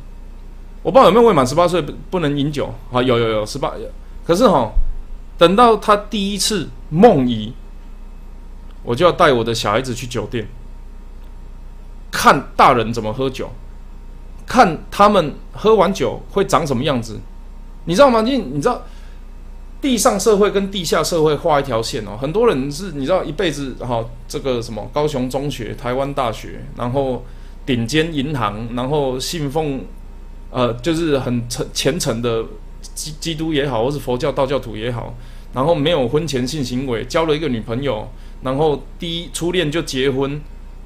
[0.83, 3.03] 我不知道有没有未满十八岁不能饮酒啊？
[3.03, 3.73] 有有有十八，
[4.25, 4.71] 可是哈，
[5.37, 7.53] 等到他第一次梦遗。
[8.85, 10.49] 我就要带我的小孩子去酒店，
[12.11, 13.51] 看大人怎么喝酒，
[14.47, 17.21] 看他们喝完酒会长什么样子，
[17.85, 18.23] 你知道吗？
[18.23, 18.83] 你你知道，
[19.81, 22.19] 地上社会跟地下社会画一条线哦。
[22.21, 27.25] 很多人是你知道一辈子哈，这个什么高雄中学、台湾大学，然后
[27.65, 29.85] 顶尖银行，然后信奉
[30.51, 32.45] 呃，就是很虔虔诚的
[32.95, 35.15] 基基督也好，或是佛教道教徒也好，
[35.53, 38.09] 然后没有婚前性行为，交了一个女朋友。
[38.43, 40.41] 然后第一初恋就结婚，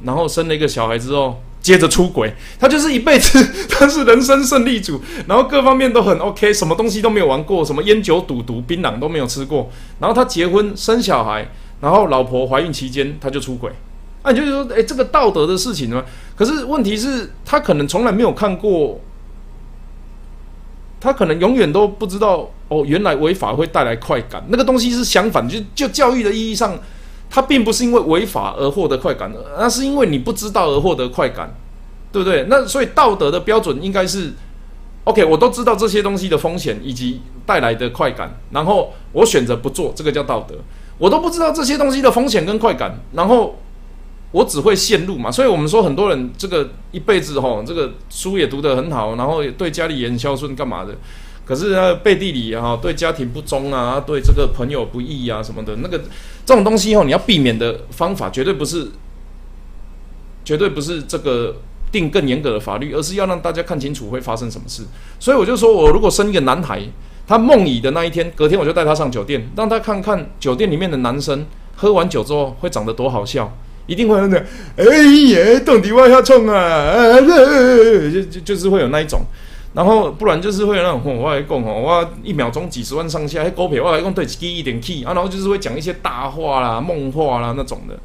[0.04, 3.38] 然后生了一个小孩之后，接着出轨，他就是一辈子
[3.70, 9.70] 他是人生胜利组，然后各方面都很 OK，什么东西都没有玩过，什么烟酒赌毒槟榔都没有吃过，
[10.00, 11.48] 然后他结婚生小孩，
[11.80, 13.70] 然后老婆怀孕期间他就出轨，
[14.22, 16.04] 啊，你就说，哎，这个道德的事情呢？
[16.34, 19.00] 可是问题是，他可能从来没有看过，
[21.00, 26.76] 他可能永远都不知道，哦，原来违法会带来快感，那个东西是相反，就就教育的意义上。
[27.34, 31.54] 他并不是因为违法而获得快感，那是因为你不知道而获得快感，
[32.12, 32.44] 对不对？
[32.50, 34.34] 那所以道德的标准应该是
[35.04, 40.56] ，OK，我都知道这些东西的风险以及带来的快感，然后我选择不做，这个叫道德。
[40.98, 43.58] 我都不知道这些东西的风险跟快感，然后
[44.32, 45.30] 我只会陷入嘛。
[45.32, 50.94] 所以我们说很多人这个一辈子吼，这个书也读得很好，然后对家里也很孝顺，干嘛的？
[51.44, 55.98] 可是他背地里啊，对家庭不忠啊，对这个朋友不义啊什么的，那个
[56.46, 58.88] 这种东西哦，你要避免的方法绝对不是，
[60.44, 61.56] 绝对不是这个
[61.90, 64.84] 定更严格的法律，而是要让大家看清楚会发生什么事。
[65.18, 66.82] 所以我就说，我如果生一个男孩，
[67.26, 71.44] 他梦遗的那一天，隔天我就带他上酒店，让他看看酒店里面的男生
[71.76, 73.52] 喝完酒之后会长得多好笑。
[73.88, 74.40] 一定会那种，
[74.76, 77.20] 哎呀，到底我要冲啊！
[77.20, 79.22] 就就就是会有那一种，
[79.74, 87.98] 然后不然就是会那种，我来讲吼，我一秒钟几十万上下，还股票我来讲对低一点 key 啊，然后就是会讲一些大话啦、梦话啦那种的。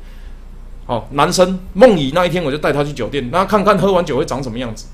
[0.85, 4.87] 好，男生梦遗那一天，我就带他去酒店，让他看看喝完酒会长什么样子。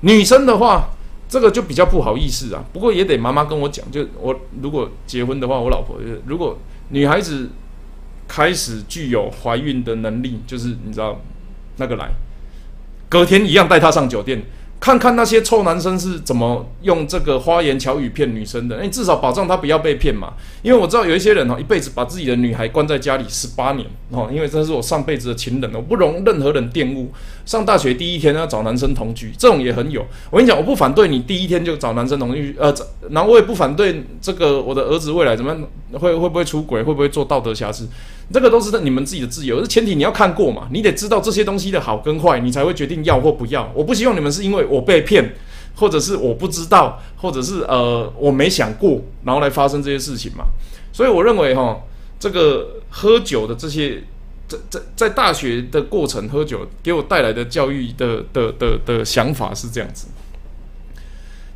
[0.00, 0.90] 女生的话，
[1.28, 7.50] 这个就比较不好意思啊，不过也得妈妈跟我讲，就我如果结婚的话，我老婆就如果女孩子。
[8.26, 11.20] 开始具有怀孕的能力，就是你知道
[11.76, 12.10] 那个来，
[13.06, 14.42] 隔天一样带她上酒店。
[14.84, 20.34] 看看那些臭男生是怎么用这个花言巧语骗女生的，你至少保障他不要被骗嘛。
[20.60, 27.10] 因为我知道有一些人哦，一辈子把自己的女孩关在家里十八年哦，因为这是我上辈子的情人，我不容任何人玷污。
[27.46, 30.04] 上大学第一天要找男生同居，这种也很有。
[30.30, 32.70] 我跟你讲，我不反对你第一天就找男生同居，呃，
[33.08, 37.88] 然后我也不反对这个我的儿子未来怎么样，会会不会出轨，会不会做道德瑕疵。
[38.32, 43.70] 这个都是你们自己的自由，是前提你要看过嘛，你得知道这些东西的好跟坏，你才会决定要或不要。
[43.74, 45.34] 我不希望你们是因为我被骗，
[45.76, 50.46] 或者是我不知道，或者是呃我没想过，然后来发生这些事情嘛。
[50.92, 51.80] 所以我认为哈，
[52.18, 54.02] 这个喝酒的这些，
[54.48, 60.08] 在在在大学的过程喝酒给我带来的教育的的的的想法是这样子。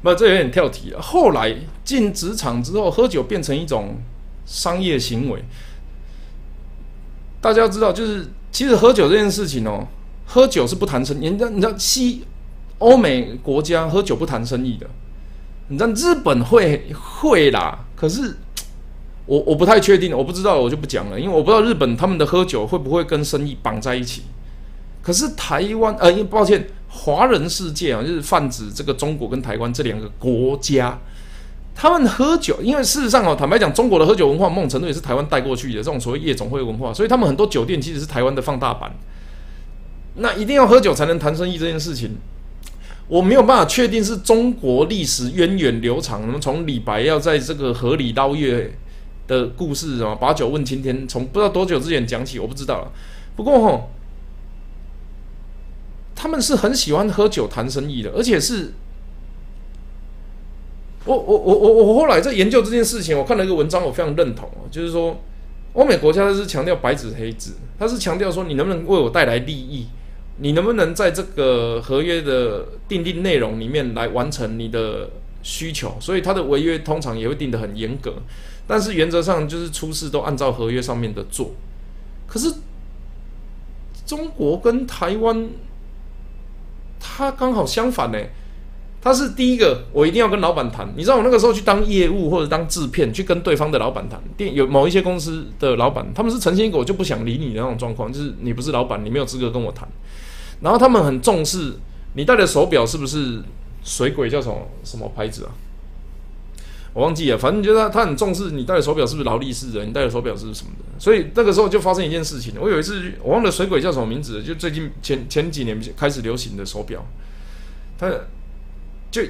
[0.03, 1.01] 那这有点跳题了。
[1.01, 3.97] 后来进职场之后，喝酒变成一种
[4.45, 5.43] 商业行为。
[7.41, 9.87] 大家要知道，就是其实喝酒这件事情哦，
[10.27, 11.31] 喝酒是不谈生意。
[11.31, 12.25] 你知道，你知道西
[12.79, 14.87] 欧美国家喝酒不谈生意的。
[15.69, 18.37] 你知道日本会会啦，可是
[19.27, 24.23] 我我不太确定，我不知道，我就不讲了，因为我不知道日本他们的喝酒会不会跟生意绑在一起。
[25.03, 30.99] 可是台湾，呃，抱歉，华人世界啊，就是泛指这个中国跟台湾这两个国家。
[31.81, 38.93] 他们喝酒，因为事实上哦，坦白讲，中国的喝酒文化某种程度也是台湾带过去的这种所谓夜总会文化，所以他们很多酒店其实是台湾的放大版。
[40.17, 42.17] 那一定要喝酒才能谈生意这件事情，
[43.07, 48.77] 我没有办法确定是中国历史源远流长，那么从李白要在这个河里捞月
[49.29, 52.91] 的故事啊，把酒问青天，从不知道多久之前讲起，我不知道了。
[53.37, 53.87] 不过哈，
[56.17, 58.75] 他们是很喜欢喝酒谈生意的，而且是。
[61.09, 65.19] 我我我我我后来在研究这件事情，我看了一个文章，我非常认同哦，就是说，
[65.73, 69.87] 欧美国家它是强调白纸黑字，它是强调说你能不能为我带来利益，
[70.37, 75.09] 你能不能在这个合约的订定内容里面来完成你的
[75.43, 78.17] 需求，所以它的违约通常也会定得很严格，
[78.67, 81.53] 但是原则上就是出事都按照合约上面的做。
[82.27, 82.53] 可是
[84.05, 85.49] 中国跟台湾，
[87.01, 88.19] 它刚好相反呢。
[89.09, 90.87] 他是第一个，我一定要跟老板谈。
[90.95, 94.21] 你知道我那个时候去当业务或者当制片，去跟对方的老板谈。
[94.37, 99.89] 店有某一些公司的老板，他们是呈现一个我就不想理你的那种状况，就是你不是老板，你没有资格跟我谈。
[100.61, 101.73] 然后他们很重视
[102.13, 103.43] 你戴的手表是不是
[103.83, 105.57] 水鬼叫什么什么牌子啊？
[106.93, 110.85] 我忘记了，反正就是他很重视你戴的手表是不是劳力士的，你戴的手表是什么的。
[110.99, 117.03] 所以那个时候就发生一件事情，我有一次我忘了水鬼叫什么名字，就最近前前几年开始流行的手表，
[117.99, 118.13] 他。
[119.11, 119.23] 就，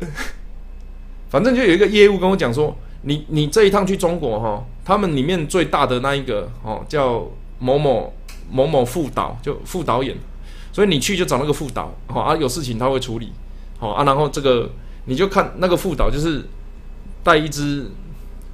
[1.30, 7.26] 反正就有一个业务跟我讲说，你你这一趟去中国哈，他们里面最大的那一个哦叫
[7.58, 8.12] 某某
[8.50, 10.16] 某某副导，就副导演，
[10.72, 13.32] 所以你去就找那个副导，好啊，有事情他会处理，
[13.78, 14.70] 好啊，然后这个
[15.06, 16.46] 你就看那个副导就是
[17.22, 17.90] 带一只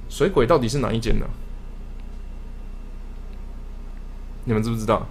[0.09, 1.25] 水鬼，到底是哪一间呢？
[4.45, 5.07] 你们知不知道？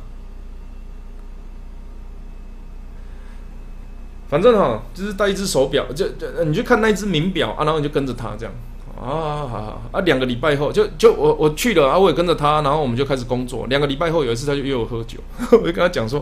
[4.34, 8.52] 反正哈，就是带一只手表，就就你去看那只名表啊，然后你就跟着他这样
[9.00, 13.64] 啊，好好啊，两个礼拜后就就我我去了啊，我也跟着他，然后我们就开始工作。
[13.68, 15.20] 两个礼拜后有一次他就约我喝酒，
[15.52, 16.18] 我就跟他讲说，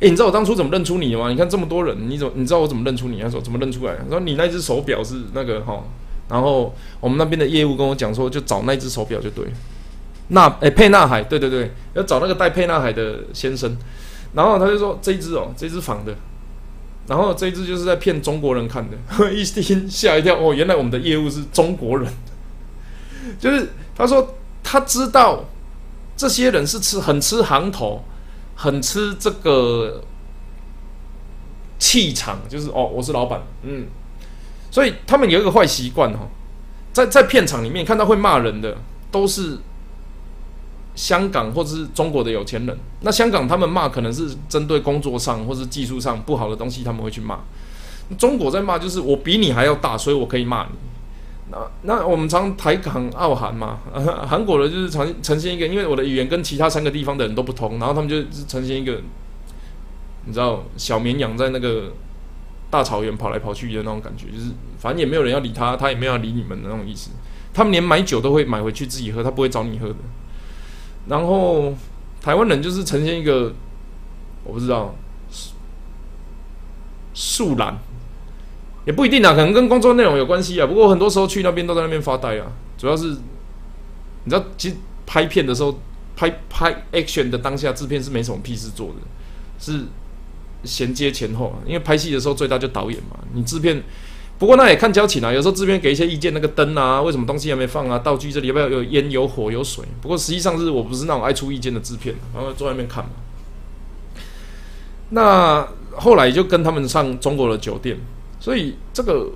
[0.00, 1.30] 诶，你知道我当初怎么认出你吗？
[1.30, 3.22] 你看这么多人，你怎么你知道我怎么认出你？
[3.22, 3.94] 他说怎么认出来？
[3.96, 5.82] 他说你那只手表是那个哈，
[6.28, 9.42] 然后我们那边的业务跟我讲说，就找那只手表就对，
[10.28, 13.74] 那诶沛纳海，对对对，要找那个戴沛纳海的先生，
[14.34, 16.14] 然后他就说这一只哦，这只仿的。
[17.06, 18.96] 然后这一支就是在骗中国人看的，
[19.32, 22.10] 一听吓一跳哦，原来我们的业务是中国人。
[23.38, 25.44] 就是他说他知道
[26.16, 28.04] 这些人是吃很吃行头，
[28.54, 30.02] 很吃这个
[31.78, 33.86] 气场，就是哦我是老板，嗯，
[34.70, 36.28] 所以他们有一个坏习惯哈，
[36.92, 38.76] 在在片场里面看到会骂人的
[39.10, 39.58] 都是
[40.94, 42.78] 香港或者是中国的有钱人。
[43.00, 47.38] 那香港他们骂可能是针对工作上或是技术上不好的东西，他们会去骂。
[48.18, 50.70] 中国在骂就是我比你还要大，所以我可以骂你。
[51.50, 53.78] 那那我们常台港澳韩嘛，
[54.26, 59.00] 韩国的就是呈呈现一个，因为我的语言跟其他三个地方的人都不同，然后他们就呈现一个，
[60.26, 61.92] 你知道小绵羊在那个
[62.70, 67.10] 大草原跑来跑去的那种感觉，就是反正也没有人要理他，他也没有理你们的那种意思。
[67.52, 69.96] 他们连买酒都会买回去自己喝，他不会找你喝的。
[71.08, 71.74] 然后
[72.20, 73.52] 台湾人就是呈现一个，
[74.44, 74.94] 我不知道，
[77.12, 77.78] 树懒。
[78.86, 80.66] 也不一定啊，可能跟工作内容有关系啊。
[80.66, 82.52] 不过很多时候去那边都在那边发呆啊。
[82.76, 83.06] 主要是
[84.24, 85.78] 你知道，其实拍片的时候，
[86.14, 88.94] 拍拍 action 的当下，制片是没什么屁事做的，
[89.58, 89.84] 是
[90.64, 91.56] 衔接前后啊。
[91.64, 93.82] 因为拍戏的时候最大就导演嘛，你制片
[94.38, 95.32] 不过那也看交情啊。
[95.32, 97.98] 有时候制片给一些意见，那个灯啊，为什么东西还没放啊？
[97.98, 99.84] 道具这里要不要有烟、有火、有水？
[100.00, 103.10] 不过实际上是我不是那种爱出意见的制片，然后坐在那边看嘛。
[105.10, 107.98] 那后来就跟他们上中国的酒店。
[108.40, 109.30] 所以这个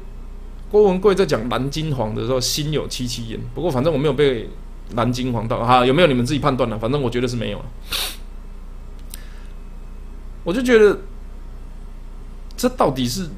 [0.70, 3.40] 郭文贵在讲蓝金黄的时候，心有戚戚焉。
[3.54, 4.50] 不过反正我没有被
[4.94, 6.78] 蓝金黄到哈，有没有你们自己判断了？
[6.78, 7.64] 反正我觉得是没有。
[10.44, 10.98] 我就觉得
[12.56, 13.28] 这到底是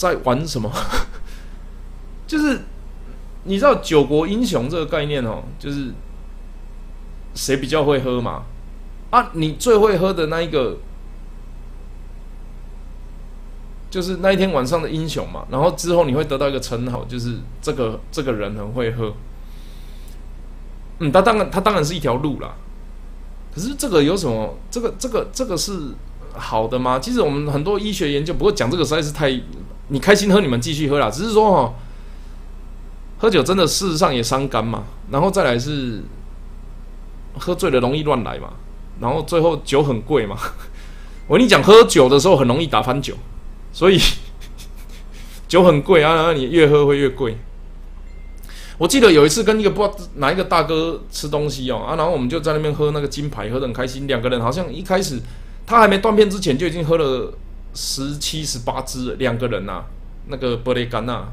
[0.00, 0.72] 在玩什么？
[2.26, 2.60] 就是
[3.44, 5.92] 你知道“九国英雄”这个概念哦，就是
[7.34, 8.44] 谁比较会喝嘛？
[9.10, 10.78] 啊，你最会喝的那一个。
[13.90, 19.12] 就是那一天晚上的英雄嘛，然后之后你会得到一个称号，就是这个这个人很会喝。
[21.00, 22.54] 嗯，他当然他当然是一条路啦。
[23.52, 24.56] 可是这个有什么？
[24.70, 25.72] 这个这个这个是
[26.32, 27.00] 好的吗？
[27.00, 29.28] 其实我们很多医学研究，不过讲这个实在是太……
[29.90, 31.10] 你开心喝，你们继续喝啦。
[31.10, 31.74] 只是说哦，
[33.18, 34.84] 喝酒真的事实上也伤肝嘛。
[35.10, 36.02] 然后再来是
[37.36, 38.50] 喝醉了容易乱来嘛。
[39.00, 40.36] 然后最后酒很贵嘛。
[41.26, 43.14] 我跟你讲，喝酒的时候很容易打翻酒。
[43.72, 44.00] 所以
[45.48, 47.36] 酒很贵啊，然后你越喝会越贵。
[48.78, 54.06] 我记得有一次跟一个不知道哪一个大哥吃东西哦啊，然后我们就在那边喝那个金牌，喝的很开心。
[54.06, 55.20] 两个人好像一开始
[55.66, 57.32] 他还没断片之前就已经喝了
[57.74, 59.84] 十七十八支，两个人呐，
[60.28, 61.28] 那个玻璃干呐。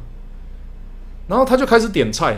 [1.28, 2.38] 然后他就开始点菜，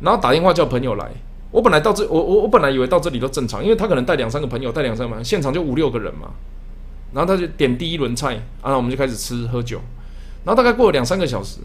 [0.00, 1.10] 然后打电话叫朋友来。
[1.50, 6.30] 我本来到这，我我我本来以为到这里都正常，因为他可能带两三个朋友，带两三个，现场就五六个人嘛。
[7.12, 9.78] 然后他就点第一轮菜，然后我们就开始吃喝酒。
[10.44, 11.58] 然后大概过了两三个小时，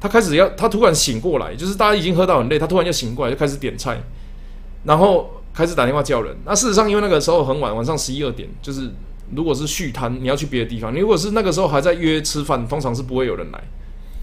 [0.00, 4.00] 他开始要，他突然醒过来，就是大家已经喝到很累，他突然就醒过来，就开始点菜，
[4.84, 6.34] 然后开始打电话叫人。
[6.46, 8.90] 那事实上，因为那个时候很晚，晚上十一二点，就是
[9.34, 13.60] 如果是续摊，你要去别的地方；你如果是那个时候还在约吃饭，通常是不会有人来。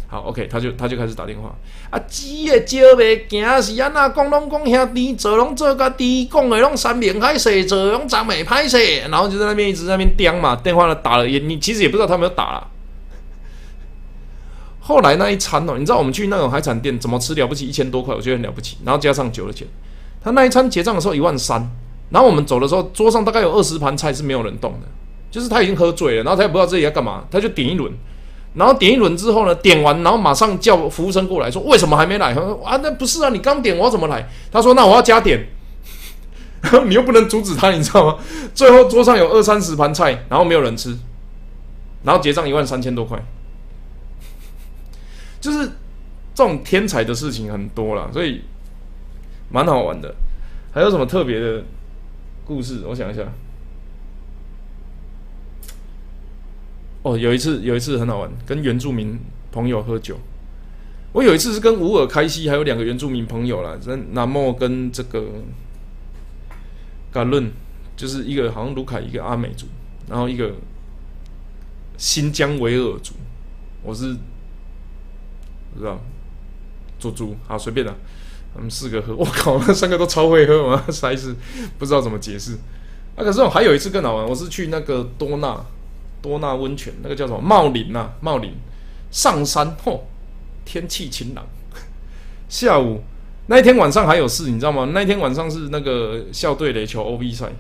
[0.10, 1.54] 好，OK，他就他就开始打电话。
[1.90, 12.68] 啊，鸡的招袂行是安那讲拢讲兄弟做拢做家己，讲的拢三面海誓，做拢张美歹势，然后就在那边一直在那边颠嘛，电话呢打了也你其实也不知道他没有打了。
[14.80, 19.68] 后来那一餐哦，你知道我们去那种海产店怎么吃了不起一千多块，我觉得很了不起，然后加上酒的钱，
[20.22, 21.70] 他那一餐结账的时候一万三，
[22.10, 24.88] 然后我们走的时候桌上大概有二十盘菜是没有人动的，
[25.30, 27.92] 就是他已经喝醉了，然后他也不知道自己要干嘛，他就点一轮。
[28.54, 35.48] 然后点一轮之后呢，点完然后马上叫服务生过来说：“为什么还没来？”他说：“啊，那不是啊，你刚点我怎么来？”他说：“那我要加点。”
[36.64, 38.18] 然后你又不能阻止他，你知道吗？
[38.56, 40.98] 最后桌上有二三十盘菜，然后没有人吃，
[42.04, 43.24] 然后结账一万三千多块，
[45.40, 45.68] 就是
[46.34, 48.42] 这种天才的事情很多了，所以
[49.52, 50.16] 蛮好玩的。
[50.74, 51.64] 还有什么特别的
[52.48, 52.84] 故事？
[52.88, 53.22] 我想一下。
[57.04, 59.20] 哦，有一次，有一次很好玩，跟原住民
[59.52, 60.18] 朋友喝酒。
[61.12, 65.26] 我有一次是跟乌尔开西，还有两个原住民朋友啦，那南莫跟这个
[67.12, 67.52] 嘎伦，
[67.96, 69.68] 就是一个好像卢凯，一个阿美族，
[70.08, 70.54] 然后一个
[71.98, 73.14] 新疆维吾尔族。
[73.84, 74.14] 我是
[75.74, 76.00] 不知道
[77.00, 77.96] 猪猪，好随便的，
[78.58, 81.34] 他们四个喝， 我靠，那三个都超会喝嘛， 实在是
[81.78, 82.54] 不知道怎么解释。
[83.16, 85.64] 啊，可是我还有一次更好玩，我是去那个多纳。
[86.20, 88.10] 多纳温泉那个叫什么茂林呐？
[88.22, 88.52] 茂林
[89.12, 90.00] 上山嚯，
[90.66, 91.46] 天气晴朗。
[92.50, 93.04] 下午
[93.46, 94.90] 那一天晚上还有事，你知道吗？
[94.94, 97.54] 那一天晚上是那个校队垒球 O B 赛。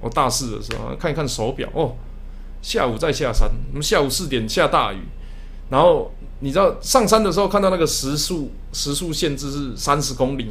[0.00, 1.96] 我大四的时候看一看手表哦，
[2.62, 3.50] 下午再下山。
[3.70, 5.00] 我们下午四点下大雨，
[5.68, 6.10] 然后
[6.40, 10.48] 你知道上山的时候看到那个时速时速限制是三十公里，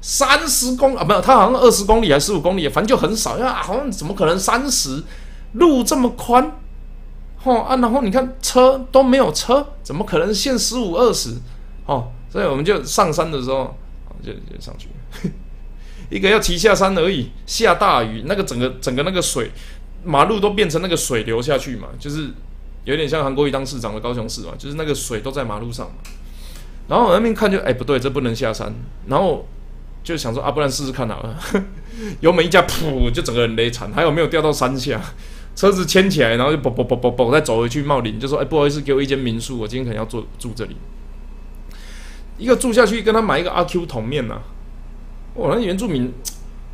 [0.00, 3.62] 三十公啊没有，它好像二十公里还是十五公里，反正就很少呀。
[3.62, 5.02] 好像怎么可能三十？
[5.52, 6.52] 路这么宽？
[7.44, 11.30] 哦啊，然后你看车都没有车，怎么可能限十五二十？
[11.86, 13.74] 哦，所以我们就上山的时候
[14.22, 14.88] 就就上去，
[16.10, 19.52] 一个要骑下山而已，下大雨，那个整个整个那个水
[20.04, 22.30] 马路都变成那个水流下去嘛，就是
[22.86, 25.90] 有点像韩国瑜当市长的高雄市嘛，就是那个水都在马路上。
[26.88, 28.72] 然后我那边看就哎不对，这不能下山，
[29.08, 29.46] 然后
[30.02, 31.38] 就想说啊，不然试试看好了，
[32.20, 35.00] 油门一加，噗，就整个人勒惨，还有没有掉到山下？
[35.56, 40.76] 车子牵起来，然后就啵啵啵啵啵，再走回去茂林，就说：“哎，不好意思，给我一间民宿，我今天可能要住住这里。”
[42.36, 44.38] 一个住下去，跟他买一个阿 Q 桶面呐。
[45.32, 46.12] 我，那原住民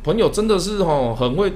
[0.03, 1.53] 朋友真的是哈，很会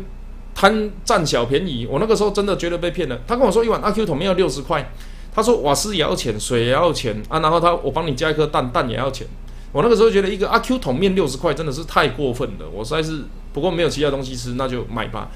[0.60, 1.88] 贪占小便宜。
[1.88, 3.20] 我那个时候真的觉得被骗了。
[3.28, 4.91] 他跟我说一碗阿 Q 桶面要六十块，
[5.32, 9.28] 他说瓦斯也要钱，水也要钱啊，然后他我帮你加一颗蛋，蛋也要钱。
[9.72, 15.30] 我那个时候觉得一个阿 Q 桶面六十块真的是太过分了，我实在是不过没有其他东西吃，那就买吧。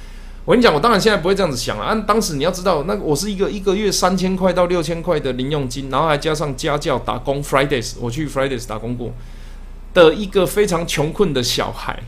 [0.43, 1.84] 我跟你讲，我当然现在不会这样子想了。
[1.84, 9.11] 按当时你要知道，那我是一个一个月三千块到六千块的零用金，然后还加上家教打工，Fridays 我去 Fridays 打工过
[9.93, 12.01] 的一个非常穷困的小孩。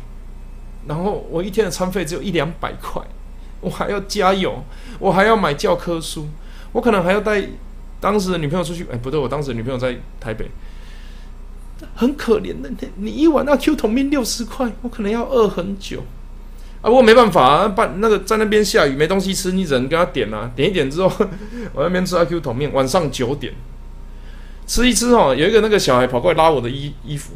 [0.88, 3.02] 然后我一天的餐费只有一两百块，
[3.62, 4.64] 我还要加油，
[5.00, 6.28] 我还要买教科书，
[6.72, 7.44] 我可能还要带
[8.00, 8.86] 当时的女朋友出去。
[8.92, 10.50] 哎，不对，我当时的女朋友在台北，
[11.96, 12.70] 很可怜的。
[12.70, 16.04] 你你一碗那 Q 桶面六十块，我可能要饿很久。
[16.82, 21.10] 啊，不过没办法啊，半那个在那边下雨没东西吃，你只能跟他点啊，点一点之后，
[21.74, 23.54] 我那边吃阿 Q 桶面，晚上九点
[24.68, 27.36] 吃一吃哦，有一个那个小孩跑过来拉我的衣衣服，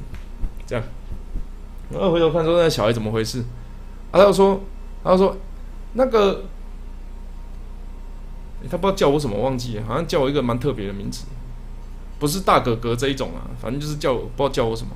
[0.65, 0.83] 这样，
[1.89, 3.43] 我回头看说那小孩怎么回事，
[4.11, 4.61] 啊，他说，
[5.03, 5.35] 他说
[5.93, 6.43] 那个，
[8.69, 11.25] 他不知道叫我什么忘记了，好像叫我一个蛮特别的名字，
[12.19, 14.91] 不是大哥哥这一种啊，反正就是叫我不知道叫我什么，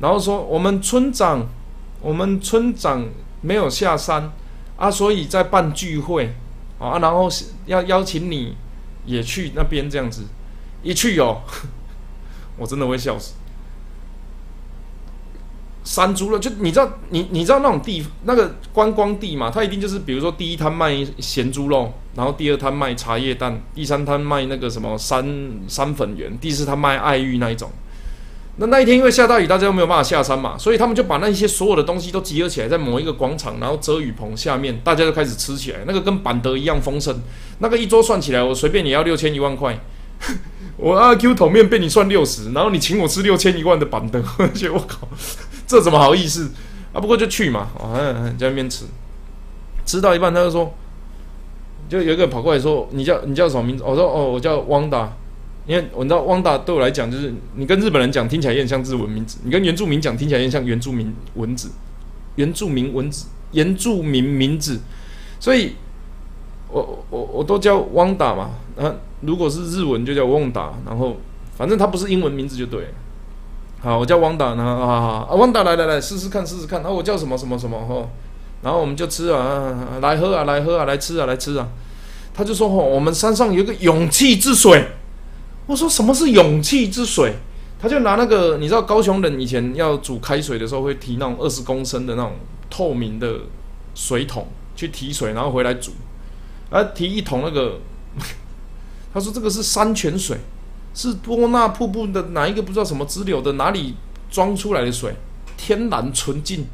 [0.00, 1.46] 然后说我们村长。
[2.02, 3.04] 我们村长
[3.40, 4.30] 没有下山
[4.76, 6.34] 啊，所以在办聚会
[6.78, 7.26] 啊，然后
[7.64, 8.54] 要邀请你
[9.06, 10.24] 也去那边这样子，
[10.82, 11.40] 一去哦，
[12.58, 13.34] 我真的会笑死。
[15.86, 19.48] 山猪肉，就你知道，你你知道那种地那个观光地嘛？
[19.48, 25.24] 它一定就是，比如说第一摊卖咸猪肉，然后第二摊卖茶叶蛋，第三摊卖那个什么山
[25.68, 27.70] 山粉圆，第四摊卖爱玉那一种。
[28.56, 35.78] 那那一天因为下大雨，大家都没有办法下山嘛，所以他们就把那些所有的东西都集合起来，在某一个广场，然后遮雨棚下面，大家就开始吃起来。
[35.86, 37.16] 那个跟板德一样丰盛，
[37.60, 39.78] 那个一桌算起来，我随便也要六千一万块。
[40.78, 45.06] 我阿 Q 桶面被你算六十，然后你请我吃六千一万的板德，而且我靠，
[45.66, 46.50] 这怎么好意思
[46.92, 47.00] 啊？
[47.00, 47.94] 不过就去嘛，啊，
[48.38, 48.84] 在那边吃，
[49.84, 50.72] 吃到一半他就说，
[51.88, 53.82] 就有一个跑过来说，你叫你叫什么名字？
[53.84, 55.12] 我说哦，我叫汪达。
[55.66, 61.72] 因为我知道汪达对我来讲，就是你跟日本人讲听起来有点像日文名字，你跟原住民讲听起来有点像原住民文字，
[62.36, 64.78] 原住民文字，原住民名字，
[65.40, 65.72] 所以
[66.70, 68.50] 我我我都叫汪达嘛。
[68.76, 71.16] 然啊，如果是日文就叫汪达，然后
[71.56, 72.94] 反正他不是英文名字就对。
[73.80, 76.82] 好，我叫汪达呢啊啊，汪达来来来试试看试试看。
[76.82, 78.08] 啊，我叫什么什么什么哈，
[78.62, 81.68] 然后我们就吃啊，来喝啊来喝啊来吃啊来吃啊。
[82.34, 84.88] 他就说哦，我们山上有一个勇气之水。
[85.66, 87.34] 我说什么是勇气之水？
[87.78, 92.32] 他就拿那个，你知道高雄人以前要煮开水的时候会提那种二十公升的那种
[92.70, 93.40] 透明的
[93.94, 95.92] 水桶去提水，然后回来煮。
[96.70, 97.78] 啊，提一桶那个，
[99.12, 100.38] 他说这个是山泉水，
[100.96, 103.94] 是多纳瀑布的哪一个不知道什么支流的哪里
[104.30, 105.14] 装出来的水，
[105.54, 106.66] 天然纯净，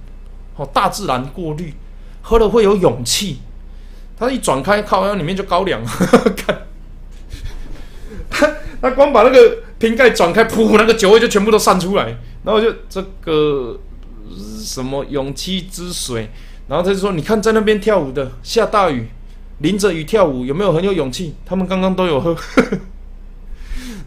[0.55, 1.75] 哦，大自然过滤，
[2.23, 3.41] 喝了会有勇气。
[4.17, 5.85] 他一转开，靠，那里面就高粱，
[6.37, 6.63] 看。
[8.81, 12.17] 他光把那个瓶盖转开，噗，那个酒味就全部都散出来。
[12.45, 13.81] 然后就这个
[14.61, 16.31] 什么勇气之水，
[16.69, 19.09] 然后他就说：“你看在那边跳舞的，下大雨，
[19.59, 21.35] 淋着雨跳舞，有没有很有勇气？
[21.45, 22.37] 他们刚刚都有喝。”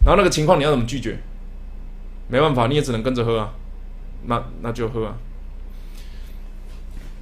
[0.06, 1.18] 然后那个情况你要怎么拒绝？
[2.28, 3.52] 没办法，你也只能跟着喝啊。
[4.24, 5.16] 那那就喝啊。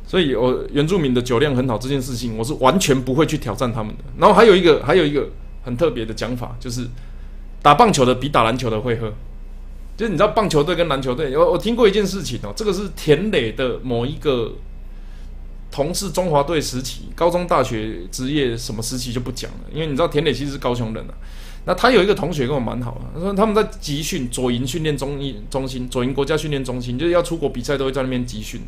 [0.07, 4.05] 所以我原住民的酒量很好，这件事情我是完全不会去挑战他们的。
[4.19, 5.29] 然后还有一个，还有一个
[5.65, 6.87] 很特别的讲法，就是。
[7.65, 9.11] 打棒球的比打篮球的会喝，
[9.97, 14.53] 就是你知道棒球队跟篮球队，我我听过一件事情哦，这个是田磊的某一个
[15.71, 21.15] 同事中华队时期，高中、大学、职业什么时期就不讲了，因为你知道田磊其实是高雄人啊，
[21.67, 25.19] 那他有一个同学跟我蛮好的，他说他们在集训左营训练中
[25.51, 28.61] 中心，左营国家训练中心，就是要出国比赛都会在那边集训。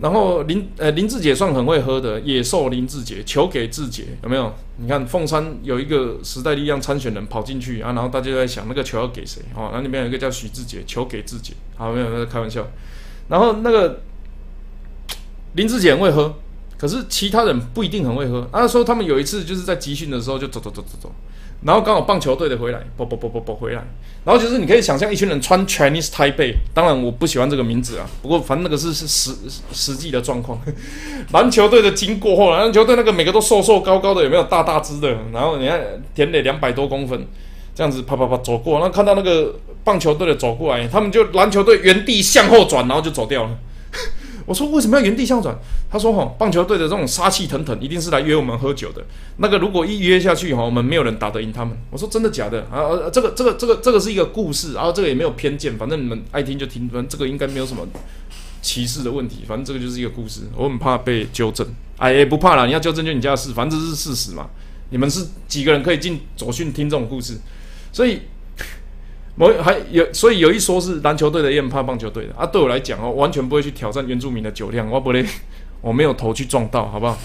[0.00, 4.50] 然后林呃林志杰算很会喝的，野兽林志杰，球给志杰有没有？
[4.78, 9.42] 你看凤山有一个时代力量参选人跑进去啊，然后大家在想那个球要给谁？
[9.54, 12.24] 哦，那那边有一个叫许志杰，球给志杰，好没有？
[12.24, 12.66] 在开玩笑。
[13.28, 14.00] 然后那个
[15.52, 16.34] 林志杰很会喝，
[16.78, 18.48] 可是其他人不一定很会喝。
[18.50, 21.12] 他说他们有一次就是在集训的时候就走走走走走，
[21.62, 23.82] 然后刚好棒球队的回来，啵啵啵啵啵回来，
[24.24, 29.32] 然后就是你可以想象一群人穿 Chinese Taipei，当然我不喜欢这个名字啊，不过反正那个是是实
[29.72, 30.58] 实际的状况。
[31.32, 35.14] 篮球队的经过后，篮球队那个每个都瘦瘦高高的，有没有大大只的？
[35.32, 35.78] 然后你看
[36.14, 37.26] 田磊两百多公分，
[37.74, 39.54] 这样子啪啪啪走过，然后看到那个
[39.84, 43.50] 棒球队的走过来，他们就篮球队原地向后转，然后就走掉了。
[44.50, 45.56] 我说为什么要原地向转？
[45.88, 49.00] 他说哈，棒球队的这种杀气腾腾，一定是来约我们喝酒的。
[49.36, 51.78] 那个如果一约下去哈，我们没有人打得赢他们。
[51.88, 53.08] 我说真的假的啊？
[53.12, 57.86] 这个这个这个这个是一个故事，然后这个也没有偏见，反正你们爱听就听，反正这个应该没有什么
[58.60, 59.44] 歧视的问题。
[59.46, 61.64] 反正这个就是一个故事，我很怕被纠正。
[61.98, 64.50] 哎，也不怕啦，你要纠正就你家的事，反正这是事实嘛。
[64.90, 67.38] 你们是几个人可以进左训听这种故事？
[67.92, 68.22] 所以。
[69.40, 72.44] 我还有，所以有一说是篮球队的也很怕棒球队的啊。
[72.44, 75.24] 对我来讲哦，完全不会去挑战原住民的酒量，我不嘞，
[75.80, 77.16] 我没有头去撞到，好不好？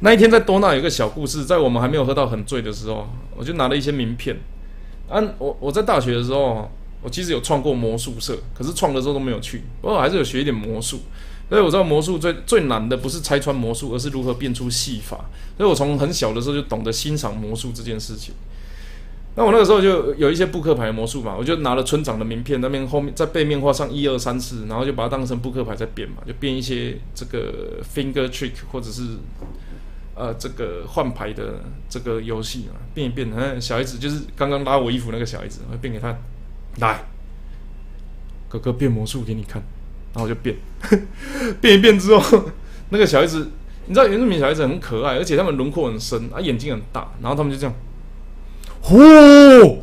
[0.00, 4.36] 那一天在多纳有个小故事，在我们还没有喝到很醉的时候，我就拿了一些名片。
[5.08, 6.70] 啊，我我在大学的时候，
[7.00, 11.00] 我其实有创过魔术社，可是创的时候都没有去，不过还是有学一点魔术。
[11.48, 15.24] 所以我知道魔术最最难的不是拆穿魔术，而是如何变出戏法。
[15.56, 18.34] 所以我从很小的时候就懂得欣赏魔术这件事情。
[19.36, 29.02] 那我那个时候就有一些扑克牌魔术嘛，我就拿了村长的名片，那边后面在背面画上一二三四，然后就把它当成扑克牌在变嘛，就变一些这个 finger trick 或者是
[30.14, 33.28] 呃这个换牌的这个游戏嘛，变一变。
[33.36, 36.16] 嗯，小孩子就是刚刚拉我衣服那个小孩子，我变给他，
[36.78, 37.04] 来，
[38.48, 39.60] 哥哥变魔术给你看，
[40.14, 40.54] 然后就变，
[41.60, 42.50] 变一变之后，
[42.90, 43.50] 那个小孩子，
[43.86, 47.74] 你知道原住民小孩子很可爱，而且他们轮廓很深，啊眼睛很大，然后他们就这样。
[48.86, 49.78] 哦，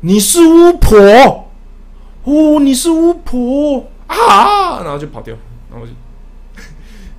[0.00, 1.48] 你是巫婆，
[2.24, 4.82] 哦，你是巫婆啊！
[4.82, 5.34] 然后就跑掉，
[5.70, 5.92] 然后就，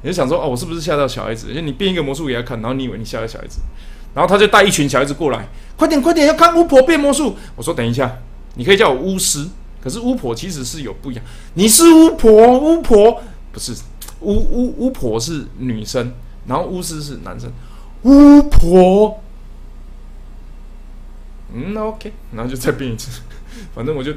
[0.04, 1.50] 你就想说，哦，我是不是吓到小孩子？
[1.50, 3.62] 因为你变一个魔术给他看，然后你以为你吓到小孩子，
[4.14, 7.36] 然后他就带一群小孩子过来，快点快点，要看巫婆变魔术。
[7.56, 8.18] 我说等一下，
[8.54, 9.48] 你可以叫我巫师，
[9.82, 11.26] 可是巫婆其实是有不一样。
[11.56, 13.74] 你是巫婆，巫婆不是
[14.22, 16.14] 巫巫巫婆是女生，
[16.46, 17.52] 然后巫师是男生，
[18.04, 19.20] 巫婆。
[21.54, 23.22] 嗯那，OK，然后就再变一次，
[23.74, 24.14] 反正我就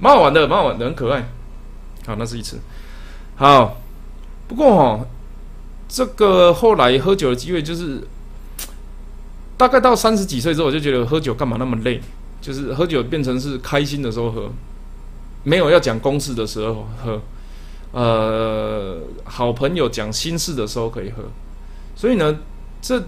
[0.00, 1.28] 蛮好玩的，蛮好玩的，很可爱。
[2.04, 2.58] 好，那是一次。
[3.36, 3.76] 好，
[4.48, 5.06] 不过哦，
[5.88, 8.02] 这个后来喝酒的机会就是，
[9.56, 12.00] 大概到三十几岁之后，我就觉得喝酒干嘛那么累？
[12.40, 14.50] 就是喝酒变成是开心的时候喝，
[15.44, 17.22] 没有要讲公事的时候喝，
[17.92, 21.22] 呃，好朋友讲心事的时候可以喝。
[21.94, 22.38] 所以呢，
[22.82, 23.00] 这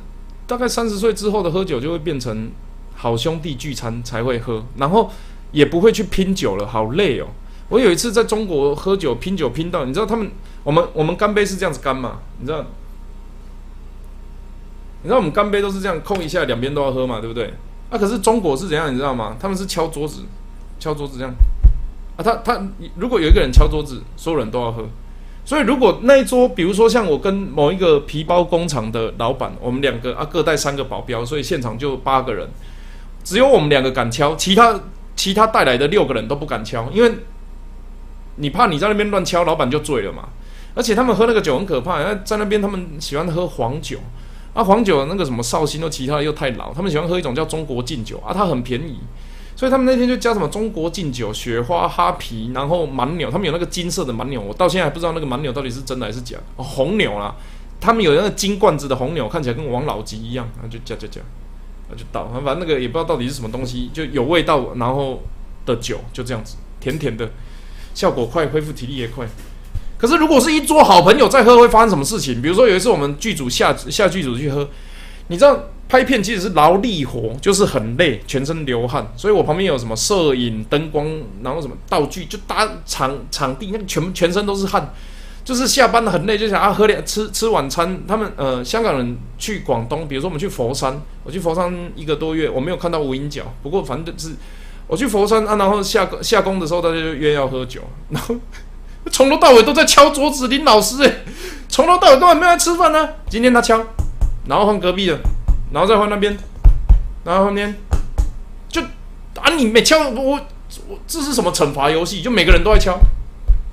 [0.46, 2.50] 大概三十岁之后的喝酒就会变成。
[3.01, 5.09] 好兄弟聚餐才会喝，然后
[5.53, 7.28] 也不会去拼酒了，好累哦。
[7.68, 10.28] 我有一次在中国喝酒拼酒拼到，你知道他们
[10.64, 12.18] 我们我们干杯是这样子干嘛？
[12.40, 12.64] 你知道？
[15.03, 17.55] 你知道我们干杯都是这样空一下，两边都要喝嘛，对不对？
[17.88, 18.92] 啊，可是中国是怎样？
[18.92, 19.36] 你知道吗？
[19.38, 20.22] 他们是敲桌子，
[20.80, 21.32] 敲桌子这样。
[22.16, 22.61] 啊，他他
[22.96, 24.88] 如果有一个人敲桌子，所有人都要喝。
[25.44, 32.49] 所以如果那一桌，比如说像我跟某一个皮包工厂的老板，我们两个啊各带三个保镖，所以现场就八个人。
[33.29, 34.81] 只有我们两个敢敲，其他
[35.14, 37.12] 其他带来的六个人都不敢敲，因为
[38.37, 40.31] 你怕你在那边乱敲，老板就醉了嘛。
[40.74, 43.99] 而且他们喝那个酒很可怕，在那边他们喜欢喝黄酒，
[44.55, 48.99] 啊，黄酒那个什么绍兴都其他的又太老，他们喜欢喝一种叫中国劲酒啊，它很便宜，
[49.55, 56.39] 所以他们那天就加什么中国劲酒、雪花、哈啤，然后蛮牛，他们有那个金色的蛮牛，我到现在还不知道那个蛮牛到底是真的还是假。
[56.57, 57.35] 哦，红牛啦，
[57.79, 61.20] 他们有那个金罐子的红牛，看起来跟王老吉一样，然后就加加加。
[61.91, 65.22] 那就倒，反正那个也不知道到底是什么东西，就有味道，然后
[65.64, 67.30] 的酒就这样子，甜甜的，
[67.95, 69.26] 效果快，恢复体力也快。
[69.97, 72.41] 可是如果是一桌好朋友在喝，会发生什么事情？
[72.41, 74.68] 比如说有一次我们剧组下下剧组去喝，
[75.28, 75.59] 你知道
[75.89, 81.07] 拍片其实是劳力活，就是很累，全身流汗，所以我旁边有什么摄影、灯光，
[81.43, 84.95] 然后什么道具，就搭场场地，那个全全身都是汗。
[85.49, 88.03] 就是下班了很累，就想啊喝点吃吃晚餐。
[88.07, 93.44] 他们呃香港人去广东，比如说我们去佛山，我去佛山一个多月，我没有看到无影脚。
[93.62, 94.32] 不过反正是
[94.86, 97.80] 我去佛山啊，然后下下工的时候，大家就约要喝酒，
[98.11, 98.34] 然后
[99.11, 100.49] 从头到尾都在敲桌子。
[100.49, 101.24] 林老师诶，
[101.66, 103.09] 从头到尾都还没来吃饭呢。
[103.30, 103.82] 今天他敲，
[104.49, 105.18] 然后换隔壁的，
[105.72, 106.36] 然后再换那边，
[107.24, 107.74] 然后后面
[108.68, 108.82] 就
[109.40, 110.38] 啊你没敲我
[110.88, 112.20] 我这是什么惩罚游戏？
[112.20, 112.99] 就每个人都在敲。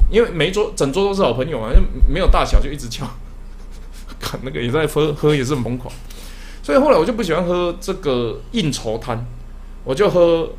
[0.10, 3.06] 因为每一桌整桌都是好朋友嘛，就没有大小就一直敲，
[4.20, 5.94] 看那个也在喝喝也是很疯狂，
[6.62, 9.26] 所以后来我就不喜欢喝这个应酬摊，
[9.84, 10.50] 我就喝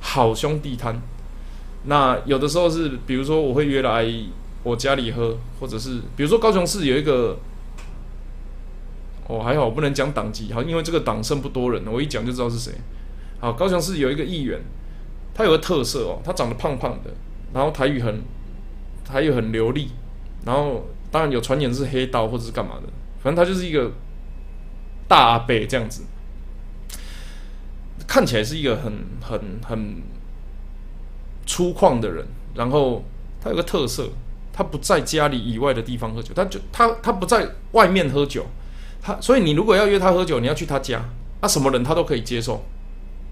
[0.00, 1.00] 好兄弟摊。
[1.84, 4.06] 那有的时候是，比如说我会约来
[4.62, 7.38] 我家里喝，或者是比如说高雄市有一个
[9.26, 12.72] 哦，还好我不能讲党籍，好，因为这个党剩不多人，我一讲就知道是谁。
[13.38, 14.60] 好，高雄市有一个议员，
[15.32, 17.10] 他有个特色哦，他长得胖胖的，
[17.54, 18.22] 然后台语很，
[19.10, 19.88] 还有很流利，
[20.44, 22.88] 然后当然有传言是黑道或者是干嘛的，
[23.22, 23.90] 反正他就是一个
[25.08, 26.04] 大阿伯这样子，
[28.06, 30.02] 看起来是一个很很很
[31.46, 33.04] 粗犷的人，然后
[33.40, 34.08] 他有个特色，
[34.52, 38.46] 他不在家里以外的地方喝酒，他就他他不在外面喝酒，
[39.02, 41.04] 他所以你如果要约他喝酒，你要去他家，
[41.40, 42.64] 啊，什么人他都可以接受。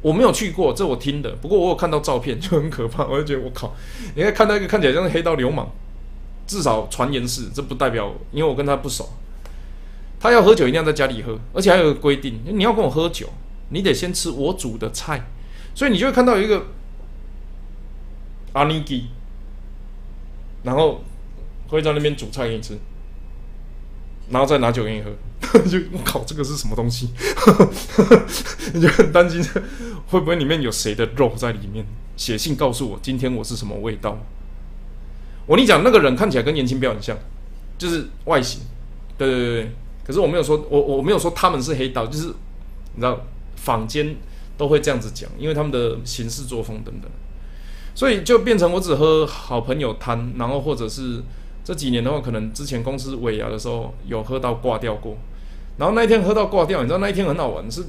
[0.01, 1.31] 我没有去过，这我听的。
[1.37, 3.05] 不过我有看到照片，就很可怕。
[3.05, 3.75] 我就觉得我靠，
[4.15, 5.67] 你看看到一个看起来像是黑道流氓，
[6.47, 9.09] 至少传言是，这不代表，因为我跟他不熟。
[10.21, 13.29] 他要喝酒一定要在家里喝，而且还有个规定，你要跟我喝酒，
[13.71, 15.25] 你得先吃我煮的菜。
[15.75, 16.67] 所以你就会看到有一个
[18.53, 19.07] 阿尼基，
[20.65, 21.05] 然后
[21.69, 22.77] 会在那边煮菜给你吃，
[24.31, 25.11] 然后再拿酒给你喝。
[25.69, 27.11] 就我靠，这个是什么东西？
[28.75, 29.43] 你就很担心
[30.09, 31.85] 会不会里面有谁的肉在里面？
[32.17, 34.19] 写信告诉我，今天我是什么味道？
[35.47, 37.17] 我跟你讲，那个人看起来跟年轻标很像，
[37.79, 38.61] 就是外形。
[39.17, 39.71] 对对对对。
[40.05, 42.27] 可是我没有说，我我没有说他们是黑道，就是
[42.95, 43.21] 你知道，
[43.57, 44.17] 坊间
[44.57, 47.11] 都会这样子讲，因为他们的行事作风等等，
[47.95, 51.23] 所以就变成我只喝好朋友摊，然后或者是
[51.63, 55.17] 这几年的话，可能之前公司尾牙的时候有喝到挂掉过。
[55.79, 57.85] 然后那一天喝到挂掉，你知道那一天很好玩，是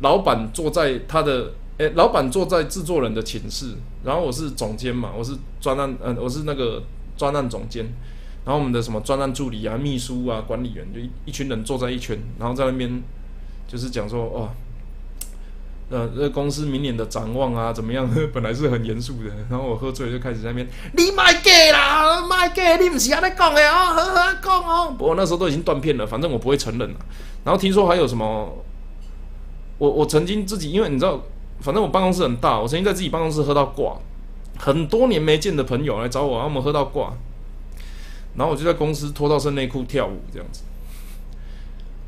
[0.00, 6.82] 老板坐在他的，诶，老板坐在制作人的寝室，然后我是总监嘛，我是专案，嗯，我是那个
[7.16, 7.84] 专案总监，
[8.44, 13.02] 然后我们的什么专案助理啊、秘书啊、管理员，就一一群人坐在一圈，然后在那边
[13.66, 14.50] 就是讲说，哦。
[15.88, 18.08] 呃，这公司明年的展望啊，怎么样？
[18.34, 24.94] 本来是很严肃的，然后我喝醉就开始在那边，你卖假啦，卖假，你不是安尼讲的哦，呵呵讲哦。
[24.98, 26.96] 不过那时候都已经断片了，反正我不会承认了。
[27.44, 28.64] 然后听说还有什么，
[29.78, 31.22] 我我曾经自己，因为你知道，
[31.60, 33.96] 反正我办公室很大，我曾经在自己办公室喝到挂，
[34.58, 37.12] 很多年没见的朋友来找我，他们喝到挂，
[38.34, 40.62] 然后我就在公司脱到身内裤跳舞这样子。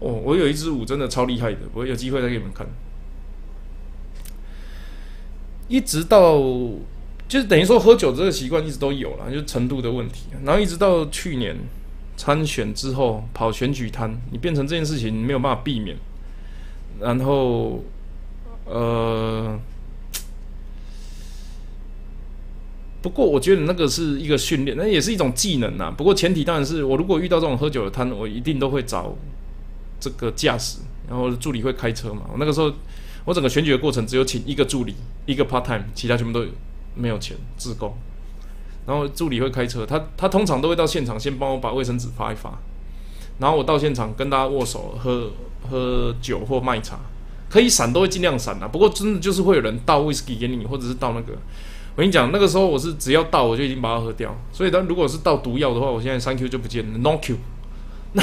[0.01, 2.67] 哦，我有一支舞真的超厉害的，我有机会再给你们看。
[5.69, 6.39] 一直到
[7.29, 10.25] 就是等于说喝酒这个习惯一直都有了，就程度的问题。
[10.45, 11.55] 然后一直到去年
[12.17, 15.95] 参选之后跑选举摊，你变成这件事情没有办法避免。
[16.99, 17.85] 然后
[18.65, 19.61] 呃，
[23.03, 25.93] 不过我觉得那个是一个训练，那也是一种技能呐。
[25.95, 29.15] 不过前提当然是我如果遇到这种喝酒的摊，我一定都会找
[30.01, 32.23] 这个驾驶，然后助理会开车嘛。
[32.33, 32.73] 我那个时候。
[33.25, 34.95] 我整个选举的过程只有请一个助理，
[35.27, 36.47] 一个 part time，其他全部都
[36.95, 37.95] 没有钱自供。
[38.87, 42.59] 然后助理会开车，他他通常都会到现场先帮我把卫生纸发一发，
[43.39, 45.31] 然后我到现场跟大家握手，喝
[45.69, 46.99] 喝酒或卖茶，
[47.51, 48.67] 可以闪都会尽量闪啊。
[48.67, 51.35] 不过真的就是会有人倒 whisky 给你，或者是倒那个。
[51.97, 54.35] 我跟你讲，那个时候我是只要倒我就已经把它喝掉。
[54.53, 57.37] 所以，他如果是倒毒药的话，我现在三 Q 就不见了，no Q。
[58.13, 58.23] 那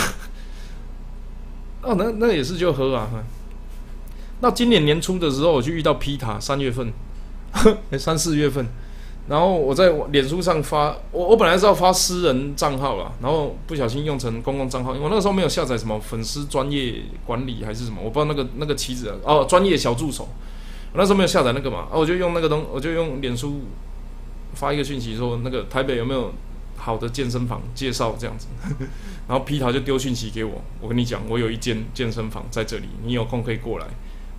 [1.83, 3.09] 哦，那那也是就喝啊。
[4.45, 6.93] 到今年年初的时候，我去遇到皮塔，三月份，
[7.97, 8.63] 三四月份，
[9.27, 20.29] 然后我在脸书上发，我我本来是要发私人账号啦，然后不小心用成公共账号，因为我那时候没有下载什么粉丝专业管理还是什么，我不知道那个那个旗子哦，专业小助手，
[20.93, 23.61] 我那时候没有下载那个嘛，啊，我就用那个东，我就用脸书
[24.53, 26.31] 发一个讯息说，那个台北有没有
[26.77, 28.45] 好的健身房介绍这样子，
[29.27, 33.87] 然后皮塔就丢讯息给我，我跟你讲，我有一间健身房在这里，你有空可以过来。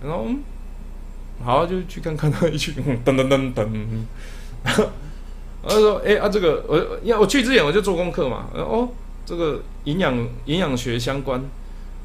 [0.01, 0.27] 然后，
[1.43, 3.67] 好，就去看看他一去，噔噔噔噔，
[4.63, 4.89] 然后
[5.81, 8.89] 说：“哎啊，这个我，因为我去之前我就做功课嘛，哦，
[9.25, 11.43] 这个营养营养学相关，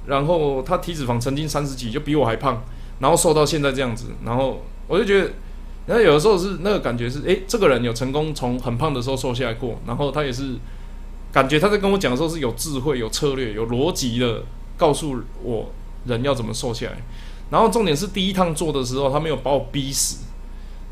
[0.07, 2.62] 然后他体脂肪曾经三十几，就比我还胖，
[3.01, 5.30] 然后瘦到现在这样子，然后我就觉得，
[5.86, 10.57] 然后有的时候是那个感觉是，哎，这个人有成功从很胖的时候瘦下来过，然后他也是
[11.32, 14.43] 感觉他在跟我讲的时候是有智慧、有策略、有逻辑的
[14.76, 15.70] 告诉我
[16.07, 16.97] 人要怎么瘦下来。”
[17.53, 20.24] 然后重点是第一趟做的时候，他没有把我逼死，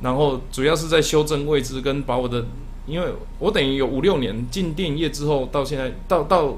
[0.02, 2.44] 然后主要是在修正位置跟把我的，
[2.86, 3.08] 因为
[3.38, 6.54] 我等于有五六年进电业之后，到现在到到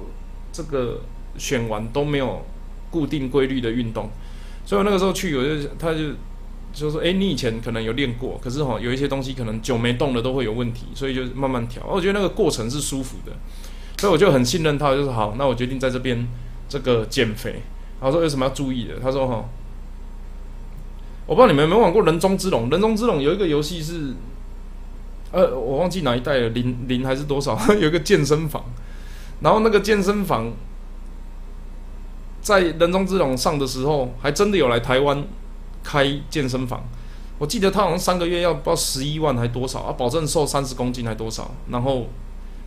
[0.52, 1.02] 这个
[1.38, 2.44] 选完都没有
[2.90, 4.10] 固定规律的运动，
[4.66, 6.00] 所以我那个时候去，我就他就
[6.72, 11.80] 就说，哎，你以前可能有练过，可是哈有一些东西可能久没动了都会有问题，所以就慢慢调。
[11.86, 13.30] 我觉得那个过程是舒服的，
[13.98, 16.26] 所以我就很信任他，就是好，那我决定在这边
[16.68, 17.62] 这个减肥。
[18.00, 18.98] 然后说有什么要注意的？
[19.00, 19.48] 他说哈。
[21.26, 22.64] 我不知道你们有没有玩过《人中之龙》？
[22.70, 24.12] 《人中之龙》有一个游戏是，
[25.30, 27.56] 呃，我忘记哪一代了，零零还是多少？
[27.74, 28.64] 有一个健身房，
[29.40, 30.52] 然后那个健身房
[32.40, 35.24] 在人中之龙上的时候，还真的有来台湾
[35.84, 36.82] 开健身房。
[37.38, 41.50] 我记得他好像三个月要报十一万还多少啊，保证瘦三十公斤还多少。
[41.70, 42.08] 然后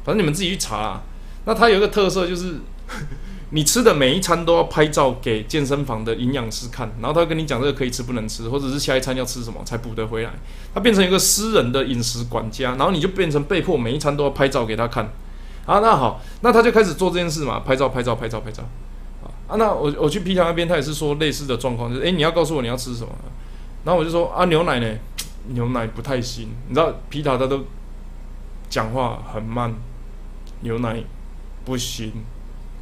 [0.03, 1.01] 反正你们自己去查啦。
[1.45, 2.55] 那他有一个特色就是。
[3.51, 10.31] 你吃的每一餐都要拍照给健身房的营养师看，然后他跟你讲这个可以吃不能吃，或者是下一餐要吃什么才补得回来。
[10.73, 15.05] 他变成一个私人的饮食管家，然后你就变成被迫每一餐都要拍照给他看。
[15.65, 18.63] 啊，那好，那他就开始做这件事嘛，拍照拍照拍照拍照。
[19.47, 23.09] 啊，那我我去皮条那边，他也是说类似的状况，就是诶，你要告诉我你要吃什么。
[23.83, 24.97] 然后我就说啊，牛奶呢？
[25.49, 27.63] 牛奶不太行，你知道皮条他都
[28.67, 29.71] 讲话很慢，
[30.61, 31.03] 牛奶
[31.63, 32.11] 不行。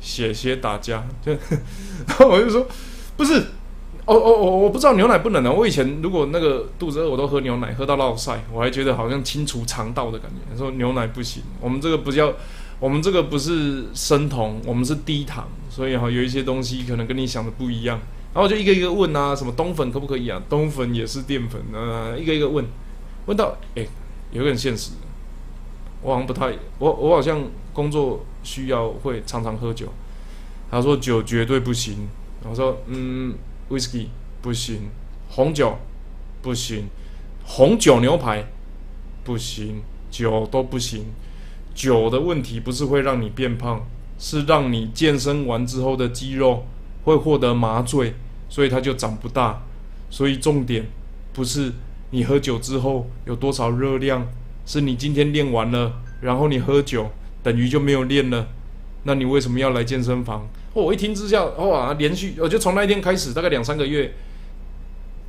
[0.03, 1.31] 写写打架，就，
[2.05, 2.67] 然后我就说，
[3.15, 3.39] 不是，
[4.05, 5.49] 哦哦我我不知道牛奶不能啊。
[5.49, 10.57] 我以前如果那个肚子饿，我都喝牛奶，喝到落晒，我还觉得好像清除肠道的感觉。
[10.57, 12.33] 说牛奶不行，我们这个不叫，
[12.81, 17.97] 我们这个不是生酮，我们是低糖，所以哈有一些东西可能跟你想的不一样。
[18.33, 20.41] 然后我就一个一个问啊，什么冬粉可不可以啊？
[20.49, 22.65] 冬粉也是淀粉啊，一个一个问，
[23.27, 23.87] 问到哎，
[24.31, 24.91] 有点现实，
[26.01, 27.41] 我好像不太，我我好像
[27.73, 28.25] 工作。
[28.45, 29.87] 需要会常常喝酒，
[30.69, 32.09] 他说酒绝对不行。
[32.43, 33.33] 我说嗯
[33.69, 34.07] ，whisky
[34.41, 34.89] 不行，
[35.29, 35.77] 红酒
[36.41, 36.89] 不行，
[37.45, 38.45] 红酒牛排
[39.23, 41.05] 不行，酒都不行。
[41.73, 43.87] 酒的问题不是会让你变胖，
[44.19, 46.65] 是让你健身完之后的肌肉
[47.05, 48.15] 会获得麻醉，
[48.49, 49.63] 所以它就长不大。
[50.09, 50.85] 所以重点
[51.31, 51.71] 不是
[52.09, 54.27] 你喝酒之后有多少热量，
[54.65, 57.09] 是你今天练完了，然后你喝酒。
[57.43, 58.47] 等于就没有练了，
[59.03, 60.47] 那你为什么要来健身房？
[60.73, 64.13] 我一听之下，哇，连续我就从那一天开始，大概两三个月，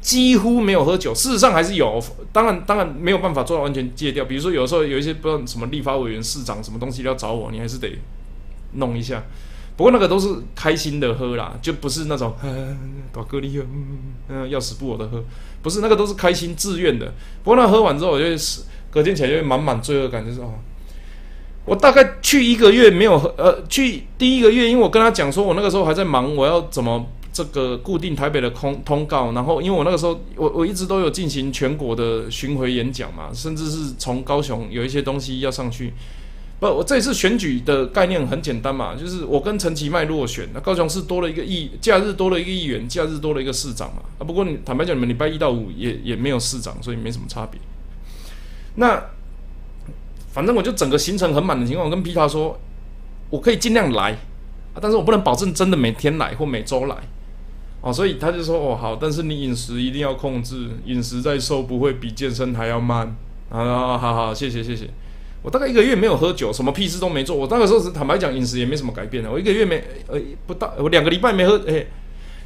[0.01, 1.15] 几乎没有喝酒。
[1.15, 2.03] 事实上还是有，
[2.33, 4.25] 当然当然没有办法做到完全戒掉。
[4.25, 7.99] 比如说有时候有一些不知道什么立法委员、市长什么东西要找我，你还是得
[8.75, 9.23] 弄一下。
[9.77, 12.33] 不过那个都是开心的喝啦，就不是那种
[13.13, 13.67] 打个力喝，
[14.29, 15.23] 嗯，要死不活的喝，
[15.63, 17.13] 不是那个都是开心自愿的。
[17.43, 20.55] 不过那喝完之后，我就是隔天起来就会满满罪恶感，就是哦。
[21.67, 35.95] 我大概去一个月没有，呃，去第一个月，因为我跟他讲说，我那个时候还在忙，我要怎么这个固定台北的空通告，然后因为我那个时候，我我一直都有进行全国的巡回演讲嘛，甚至是从高雄有一些东西要上去。
[36.61, 44.03] 不，我这次选举的概念很简单嘛，就是我跟陈其迈落选，那高雄市多了一个议，假日多了一个议员，假日多了一个市长嘛。
[44.19, 47.59] 啊，不过你坦白讲，你们礼拜一到五也也没有市长，所以没什么差别。
[48.75, 49.03] 那。
[50.35, 52.59] 反正我就整个行程很满的情况，我跟皮塔说，
[53.31, 54.11] 我可以尽量来
[54.75, 56.97] 啊，但是我不能保证真的每天来或每周来
[57.81, 63.17] 哦，所以他就说哦好，但是你饮食一定要控制，饮食再瘦不会比健身还要慢
[63.49, 64.91] 啊，好好谢谢谢谢。
[65.41, 70.19] 我大概一个月没有喝酒，什么屁事都没做，我那个时候是坦白讲饮食也没什么改变的，我一个月没呃
[70.49, 71.87] 不到我两个礼拜没喝诶，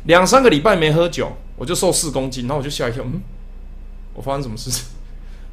[0.05, 3.22] 两三个礼拜没喝酒，我就瘦四公斤，然后我就吓一跳，嗯，
[4.12, 4.84] 我发生什么事情？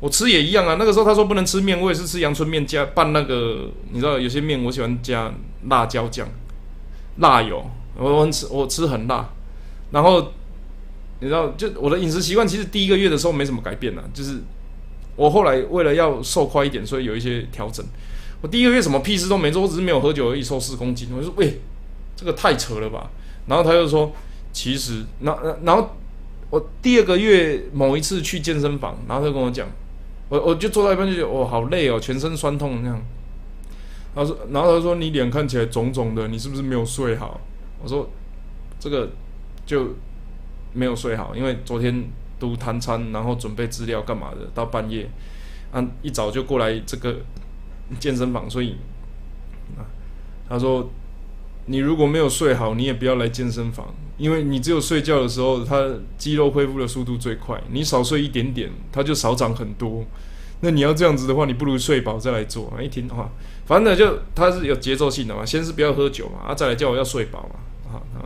[0.01, 5.33] 我吃也一样啊，那个时候他说不能吃面，我也是吃阳春面加拌那个，你知道有些面我喜欢加
[5.69, 6.27] 辣椒酱、
[7.17, 7.65] 辣油，
[7.97, 9.29] 我我吃我吃很辣，
[9.91, 10.33] 然后
[11.21, 14.41] 你知道就我的饮食习惯其实第一个月的时候没什么改变啊，就是
[15.15, 17.83] 我后来为了要瘦快一点，所以有一些调整。
[18.41, 21.07] 我第一个月什么屁事都没做，我只是没有喝酒而已，瘦四公斤。
[21.15, 21.61] 我就说喂，
[22.17, 23.09] 这个太扯了吧？
[23.47, 24.11] 然后他又说
[24.51, 25.95] 其实，那然后
[26.49, 29.65] 我第二个月某一次去健身房，然后他跟我讲。
[30.29, 33.01] 我我就坐到一半就觉得哦好累哦，全身酸痛那样。
[34.15, 37.39] 他说，然后他说你脸看起来肿肿的，你是不是没有睡好？
[37.83, 38.09] 我说
[38.79, 39.09] 这个
[39.65, 39.89] 就
[40.73, 42.05] 没有睡好，因为昨天
[42.39, 45.09] 读谈餐，然后准备资料干嘛的，到半夜，
[45.71, 47.17] 啊一早就过来这个
[47.99, 48.77] 健身房，所以
[49.77, 49.83] 啊
[50.47, 50.89] 他说
[51.65, 53.93] 你如果没有睡好，你也不要来健身房。
[54.17, 57.61] 因为你只有睡觉的时候，它肌肉恢复的速度最快。
[57.71, 60.05] 你少睡一点点，它就少长很多。
[60.61, 62.73] 那你要这样子的话，你不如睡饱再来做。
[62.81, 63.29] 一听的话，
[63.65, 65.45] 反正就它是有节奏性的嘛。
[65.45, 68.23] 先是不要喝酒嘛，啊，再来叫我要睡饱嘛，啊啊。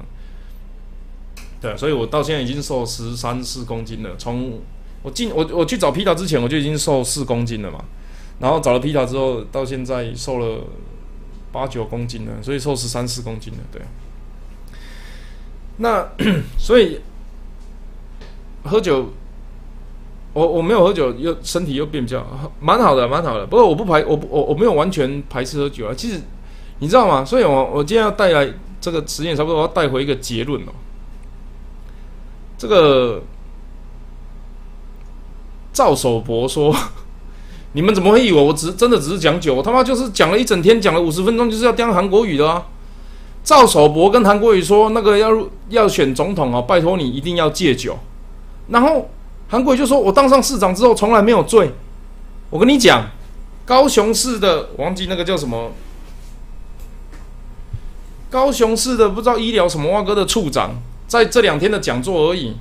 [1.59, 4.15] 对，所以我到现在已经瘦十三四公斤了。
[4.17, 4.59] 从
[5.01, 7.83] 我进我我去找皮塔之前，我就已经瘦四公斤了嘛。
[8.39, 10.63] 然后找了皮塔之后，到现在瘦了
[11.51, 13.81] 八九公斤了，所以瘦十三四公斤了，对。
[15.79, 16.07] 那
[16.59, 16.99] 所以
[18.63, 19.13] 喝酒，
[20.33, 22.25] 我我没有喝酒，又身体又变比较
[22.59, 23.45] 蛮好的，蛮好的。
[23.45, 25.93] 不过我不排，我我我没有完全排斥喝酒啊。
[25.95, 26.21] 其实
[26.79, 27.23] 你知道吗？
[27.23, 30.71] 所以我我今天要带来这个实验，差不多我要带回一个结论哦。
[32.57, 33.23] 这个
[35.71, 36.75] 赵守博说
[37.71, 39.55] ：“你们怎么会以为我只真的只是讲酒？
[39.55, 42.67] 我他妈就是讲了一整天，讲了五十分钟，就是要讲韩国语的啊！”
[43.49, 45.31] 赵守博跟韩国瑜说，那个要
[45.69, 47.97] 要选总统哦，拜托你一定要戒酒。
[48.67, 49.09] 然后
[49.47, 51.71] 韩国瑜就说，我当上市长之后从来没有醉。
[52.51, 53.07] 我跟你讲，
[53.65, 55.71] 高雄市的忘记那个叫什么，
[58.29, 60.75] 高雄市的不知道医疗什么哇哥的处长，
[61.07, 62.55] 在这两天的讲座而已，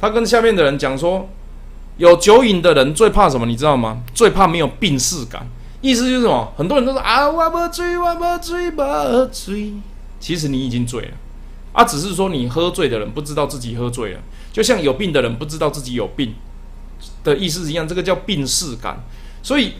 [0.00, 1.28] 他跟下面的人讲说，
[1.98, 3.98] 有酒瘾的人最怕什么，你知道吗？
[4.14, 5.46] 最怕没有病逝感。
[5.82, 6.50] 意思就是什么？
[6.56, 8.82] 很多人都说啊，我不醉，我不醉，不
[9.30, 9.74] 醉。
[10.24, 11.10] 其实你已经醉了，
[11.74, 14.20] 啊，只是说你喝醉的人不知道自己喝醉了，
[14.50, 16.32] 就像有病的人不知道自己有病
[17.22, 19.04] 的意思一样，这个叫病逝感。
[19.42, 19.74] 所以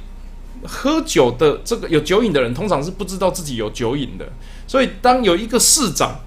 [0.64, 4.30] 喝酒的这个有酒瘾的人，通常是不知道自己有酒瘾的。
[4.66, 6.20] 所以当有一个市长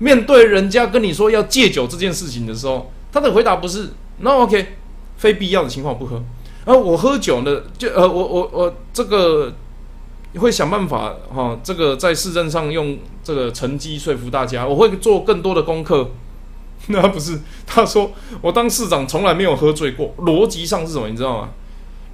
[0.00, 4.74] 面对人家跟你说要戒酒这件事情的时候，他的回答不是 “no OK”，
[5.18, 6.20] 非必要的情况不喝。
[6.64, 9.54] 而我喝酒呢，就呃，我我我这个
[10.32, 16.10] 你会想办法哈，这个在市政上用这个成绩说服大家，我会做更多的功课。
[16.88, 18.10] 那不是他说
[18.40, 21.08] 我当市长从来没有喝醉过，逻辑上是什么？
[21.08, 21.50] 你知道吗？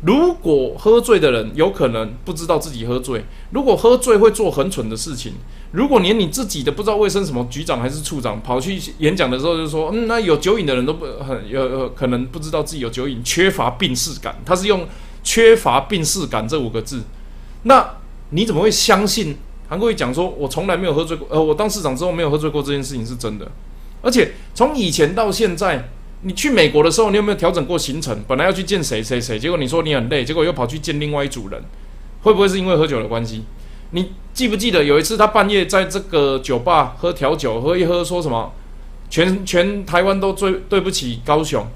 [0.02, 5.34] 如果喝醉的人有可能不知道自己喝醉，如果喝醉会做很蠢的事情。
[5.72, 14.36] 如果连你自己的不知道卫生什么局长还是处长跑去演讲的时候就说，嗯，那有酒瘾的人都不很有可能不知道自己有酒瘾，缺乏病逝感。
[14.44, 14.86] 他是用
[15.22, 17.02] 缺乏病逝感这五个字，
[17.64, 17.88] 那
[18.30, 19.36] 你怎么会相信
[19.68, 23.50] 韩国瑜讲说，我从来没有喝醉过，呃，我当市长之后没有喝醉过这件事情是真的？
[24.02, 25.88] 而且从以前到现在，
[26.22, 28.22] 你去美国的时候，你有没有调整过行程？
[28.28, 31.60] 本来要去见谁谁谁，结果你说你很累，结果又跑去见另外一组人，
[32.22, 33.44] 会不会是因为喝酒的关系？
[33.90, 38.52] 你记不记得有一次他半夜在这个酒吧喝调酒，喝一喝说什么，
[39.08, 41.66] 全全台湾都最对不起高雄，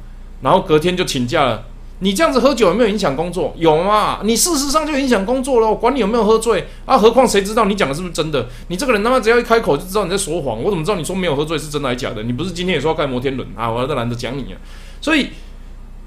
[0.43, 1.67] 然后隔天就请假了。
[2.01, 3.55] 你这样子喝酒有没有影响工作？
[3.57, 4.21] 有嘛？
[4.25, 5.69] 你事实上就影响工作了。
[5.69, 6.99] 我管你有没有喝醉啊？
[6.99, 8.49] 何况谁知道你讲的是不是真的？
[8.69, 10.63] 你这个人他妈只要一开口就知道你在说谎。
[10.63, 12.23] 我怎么知道你说没有喝醉是真的还是假的？
[12.23, 13.71] 你不是今天也说要盖摩天轮啊？
[13.71, 14.59] 我都懒得讲你啊。
[15.01, 15.29] 所以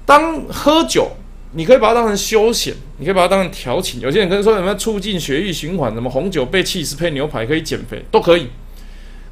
[0.04, 1.10] 当喝酒。
[1.56, 4.00] 你可以把它当成休闲，你可以把它当成调情。
[4.00, 8.48] 有些人可能说什么促进血液循环，什么红酒配气势配牛排可以减肥，都可以。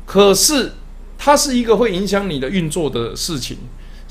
[0.06, 0.74] 可是
[1.18, 3.58] 它是一个会影响你的运作的事情，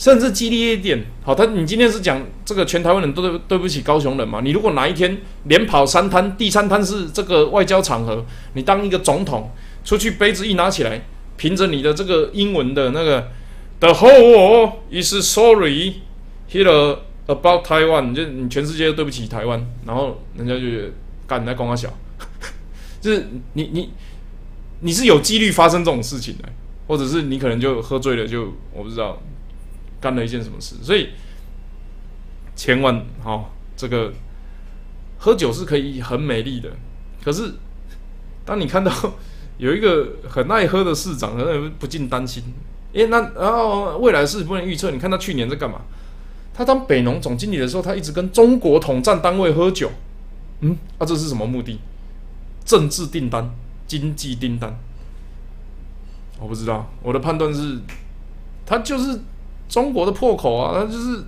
[0.02, 1.06] 甚至激烈一点。
[1.24, 4.42] 好，他你今天是讲这个全台湾人都对对不起高雄人嘛？
[4.44, 9.52] 你如果哪一天连跑三摊，第三摊是这个外交场合，你当一个总统
[9.86, 11.04] 出去，杯子一拿起来，
[11.38, 13.28] 凭着你的这个英文的那个
[13.80, 15.98] The whole is sorry
[16.50, 16.98] here。
[17.28, 20.90] About Taiwan，就你全世界都对不起台湾，然后人家就觉得
[21.28, 21.88] 干你在光他小，
[23.00, 23.92] 就是你你
[24.82, 26.50] 你是有几率发生这种事情的，
[26.88, 29.22] 或者是你可能就喝醉了，就我不知道
[30.02, 31.12] 干了一件什么事，所以
[32.56, 34.12] 千万好这个
[35.20, 36.70] 喝酒是可以很美丽的，
[37.24, 37.54] 可是
[38.44, 38.92] 当你看到
[39.58, 42.44] 有一个很爱喝的市长，可能不禁担心，
[42.94, 45.82] 诶，那然后未来是不能预测，你看他去年在干嘛？
[46.54, 49.90] 他当北农总经理的时候，他一直跟中国统战单位喝酒，
[50.60, 51.80] 嗯，啊，这是什么目的？
[52.66, 53.50] 政治订单、
[53.88, 54.78] 经济订单？
[56.40, 56.92] 我不知道。
[57.02, 57.80] 我的判断是，
[58.66, 59.22] 他就是
[59.72, 60.82] 中国的破口啊！
[60.82, 61.24] 他就是，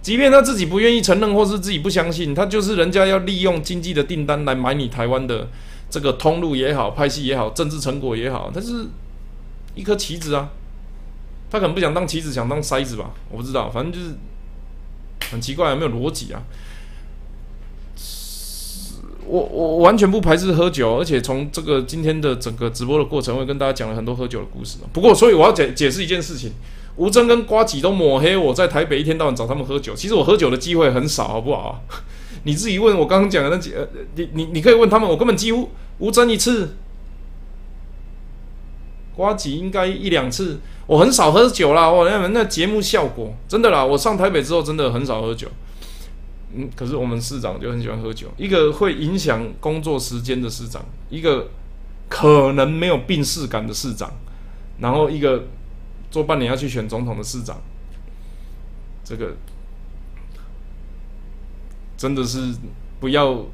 [0.00, 5.48] 即便他自己不愿意承认，或是自己不相信，他就是人家要利用经济的订单来买你台湾的
[5.90, 8.86] 这个通路也好、拍戏也好、政治成果也好，他是
[9.74, 10.48] 一颗棋子啊！
[11.50, 13.10] 他可能不想当棋子，想当筛子吧？
[13.28, 14.14] 我不知道，反正就是。
[15.30, 16.42] 很奇怪，有没有逻辑啊！
[19.24, 24.78] 我我完全不排斥喝酒，而且从这个今天的整个直播的过程，会跟大家讲了很多喝酒的故事。
[24.92, 26.52] 不过，所以我要解解释一件事情：
[27.02, 29.92] 吴征跟瓜吉都抹黑我在台北一天到晚找他们喝酒。
[29.92, 31.82] 其实我喝酒的机会很少，好不好？
[32.44, 33.84] 你自己问我刚刚讲的那几，呃，
[34.14, 36.76] 你你你可以问他们，我根本几乎吴征一次，
[39.16, 40.60] 瓜吉应该一两次。
[40.86, 43.84] 我很少喝酒啦，我那那节目效果真的啦。
[43.84, 45.48] 我上台北之后真的很少喝酒，
[46.54, 48.28] 嗯，可是我们市长就很喜欢喝酒。
[48.36, 51.48] 一个会影响工作时间的市长，一个
[52.08, 54.08] 可能没有病逝感的市长，
[54.78, 55.46] 然后一个
[56.12, 57.60] 做半年要去选总统的市长，
[59.02, 59.34] 这个
[61.96, 62.54] 真的是
[63.00, 63.46] 不要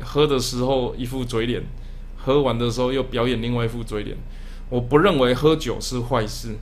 [0.00, 1.64] 喝的时候一副嘴脸，
[2.18, 4.14] 喝完的时候又表演另外一副嘴脸。
[4.68, 6.56] 我不认为喝酒是坏事，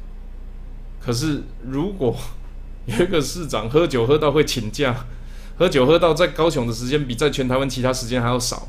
[1.01, 2.17] 可是如果
[2.87, 5.05] 有一个市长喝酒喝到会请假，
[5.59, 8.69] 喝酒喝到在高雄的时间比在全台湾其他时间还要少，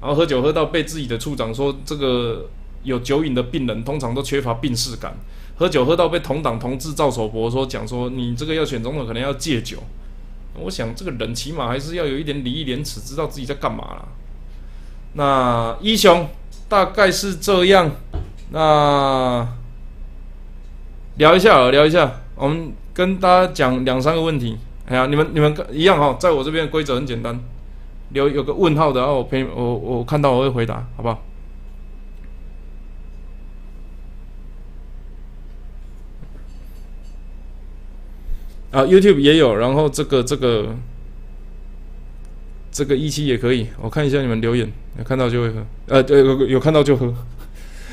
[0.00, 2.48] 然后喝酒喝到被自己的处长说这个
[2.84, 5.16] 有酒瘾的病人通常都缺乏病逝感，
[5.62, 9.78] 喝酒喝到被同党同志赵守博说讲说你这个要选总统可能要戒酒，
[10.54, 14.08] 我想这个人起码还是要有一点礼义廉耻，知道自己在干嘛啦。
[15.14, 16.28] 那一雄。
[16.68, 17.90] 大概是这样。
[18.50, 19.46] 那
[21.16, 24.56] 聊一下啊，聊一下，我们跟大家讲两三个问题。
[24.86, 27.38] 哎呀，你们你们一样哈，在我这边规则很简单，
[28.14, 31.22] 留有个问号的，然后我陪我我看到我会回答，好不好？
[38.72, 40.74] 啊，YouTube 也有，然后这个这个
[42.70, 47.14] 这个一期也可以，我看一下你们留言，有看到就会喝，呃，对，有有看到就喝。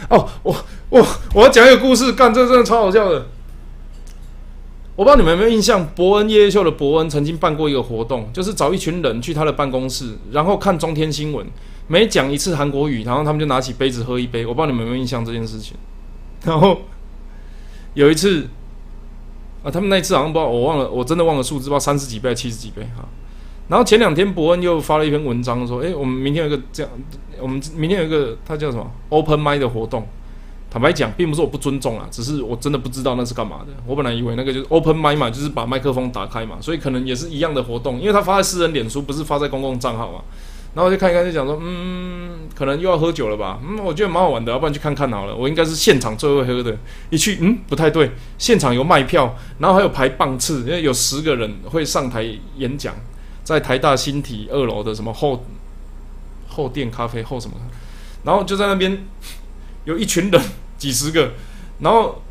[0.10, 0.56] 哦，我
[0.90, 1.06] 我
[1.36, 3.28] 我要讲一个故事，干这真的超好笑的。
[4.96, 11.46] 我不知道你们有没有印象，伯恩夜夜秀的伯恩曾经办过一个活动，就是找一群人去他的办公室，然后看中天新闻，
[11.88, 14.46] 每讲一次韩国语，然后他们就拿起杯子喝一杯。
[14.46, 15.76] 我不知道你们有没有印象这件事情。
[16.46, 16.80] 然后
[17.96, 18.48] 有一次。
[19.64, 23.04] 啊，他们那一次好像不知道，我忘了，我真的忘了数字，不知道三十几倍、七十几倍哈。
[23.68, 26.92] 然后前两天伯恩又发了一篇文章，说：“哎，我们明天有一个这样，
[27.40, 30.08] 我们明天有一个他叫什么 Open m i 的活动。
[30.72, 33.74] 坦白讲，并不是我不尊重啊，只是我真的不知道那是干嘛的。
[33.86, 40.22] 我本来以为那个就是 Open m i 嘛，就是把麦克风打开嘛，所以可能也是一样的活动，因为他发在私人脸书，不是发在公共账号嘛。”
[40.76, 43.60] 然后我就看一看，就讲说，嗯，可能又要喝酒了吧？
[43.68, 45.36] 嗯，我觉得蛮好玩的，要不然去看看好了。
[45.36, 46.78] 我应该是现场最会喝的，
[47.10, 52.24] 一去，嗯，不太对，现场有卖票，然后还有排棒次，因为有十个人会上台
[52.58, 52.94] 演讲，
[53.44, 55.44] 在台大新体二楼的什么后
[56.48, 57.56] 后店咖啡后什么，
[58.24, 59.06] 然后就在那边
[59.86, 60.40] 有一群人，
[60.78, 61.32] 几十个，
[61.80, 62.22] 然后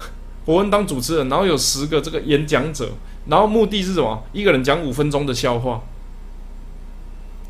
[0.45, 2.93] 伯恩当主持人，然后有十个这个演讲者，
[3.27, 4.23] 然后目的是什么？
[4.33, 5.83] 一个人讲五分钟的笑话。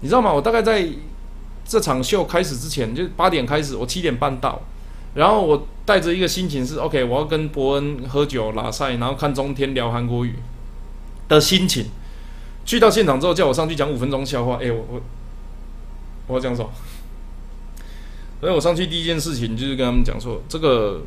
[0.00, 0.32] 你知道吗？
[0.32, 0.88] 我大概在
[1.64, 4.60] 这场秀开始之前，就八点开始，我七点半到，
[5.14, 10.36] 然后我带着一个心情是 OK，我要跟伯恩喝酒拉赛，然后看中天聊韩国语
[11.28, 11.86] 的心情。
[12.64, 15.00] 去到现场之后，叫我上去讲五分钟笑话，哎，我我
[16.28, 16.70] 我要讲什么？
[18.40, 21.02] 所以我上去第一件事情就是跟他们讲说，这个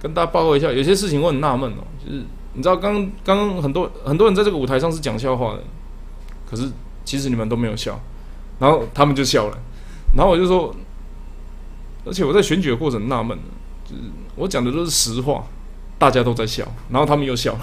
[0.00, 5.62] 跟大家报告一下，有些事情我很纳闷哦，就是你知道，刚刚很多很多人在这个舞台上是讲笑话的，
[6.48, 6.70] 可是。
[7.06, 7.98] 其实你们都没有笑，
[8.58, 9.56] 然后他们就笑了，
[10.16, 10.74] 然后我就说，
[12.04, 13.38] 而且我在选举的过程纳闷
[13.84, 14.02] 就是
[14.34, 15.46] 我讲的都是实话，
[15.98, 17.60] 大家都在笑，然后他们又笑了，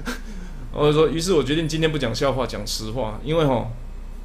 [0.72, 3.68] 我就说，于是我决定今天不讲笑话，讲实话，因为哈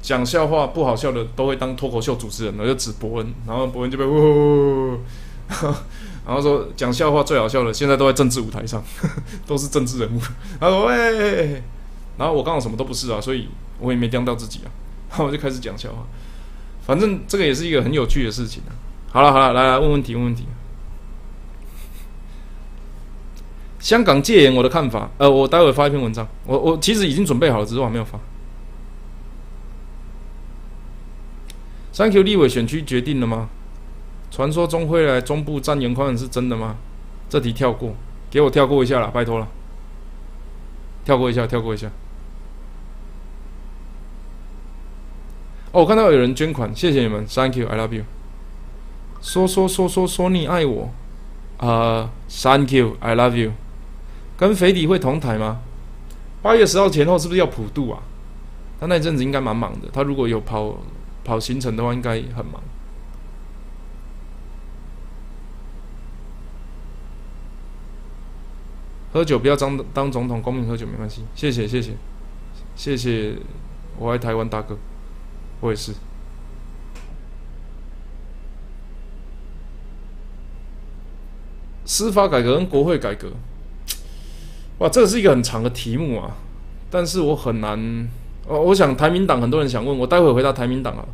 [0.00, 4.98] 讲笑话不好笑的都会当脱口秀主持人，我就指伯恩，然后伯恩就被呜，
[6.26, 8.82] 然后说讲笑话最好笑的，现在都在政治舞台上，
[9.46, 10.18] 都是政治人物，
[10.58, 11.62] 他说喂，
[12.16, 13.46] 然后我刚好什么都不是啊，所以。
[13.80, 14.70] 我也没刁到自己啊，
[15.10, 16.06] 然 后我就开始讲笑话，
[16.86, 18.72] 反正这个也是一个很有趣的事情啊。
[19.12, 20.46] 好了好了，来来问问题问问题。
[23.78, 28.18] 香港戒严我的看法，呃，我待会发一篇文章，我我其实已经准备好了，只是我还没有发。
[31.92, 33.48] 三 Q 立委选区决定了吗？
[34.30, 36.76] 传说中会来中部占盐宽是真的吗？
[37.28, 37.94] 这题跳过，
[38.30, 39.48] 给我跳过一下了，拜托了，
[41.04, 41.90] 跳过一下，跳过一下。
[45.72, 48.04] 哦，我看到有人捐款，谢谢你们，Thank you，I love you。
[49.22, 50.90] 说说说说说你爱我，
[51.58, 53.52] 啊，Thank you，I love you。
[54.36, 55.60] 跟肥底会同台吗？
[56.42, 58.02] 八月十号前后是不是要普渡啊？
[58.80, 60.78] 他那阵子应该蛮忙的，他如果有跑
[61.22, 62.60] 跑行程的话，应该很忙。
[69.12, 71.24] 喝酒不要当当总统，公民喝酒没关系。
[71.34, 71.92] 谢谢谢谢
[72.74, 73.34] 谢谢，
[73.98, 74.76] 我爱台湾大哥。
[75.60, 75.92] 我也是。
[81.84, 83.32] 司法改革跟国会改革，
[84.78, 86.36] 哇，这个是一个很长的题目啊！
[86.88, 88.08] 但是我很难，
[88.46, 91.08] 哦，我想台民党很多人想问我，待会回答台民党啊。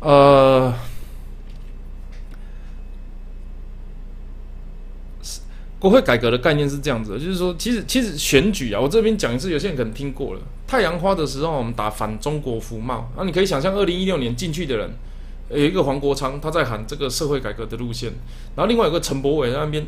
[0.00, 0.74] 呃。
[5.78, 10.40] 国会改革的概念是这样子的，就是说，其实其实选举啊，我这边讲一次，有些人可能听过了。
[10.66, 14.90] 太阳花的时候，我们打反中国服贸，那你可以想象，二零一六年进去的人，
[15.50, 18.10] 有一个黄国昌，他在喊这个社会改革的路线，
[18.56, 19.86] 然后另外有个陈柏伟在那边。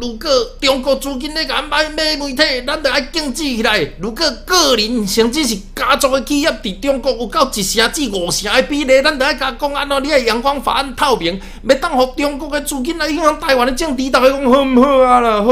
[0.00, 0.30] 如果
[0.60, 3.84] 中国资金咧安排买媒体，咱得爱禁止起来。
[4.00, 10.04] 如果个人甚至是家族的企业伫中国有到一成至五成的比例，咱得爱甲讲安怎？
[10.04, 15.42] 你的阳光法案透明，要当互中国的资金来影响台湾的政治，大家讲好唔好啊啦？
[15.42, 15.50] 好，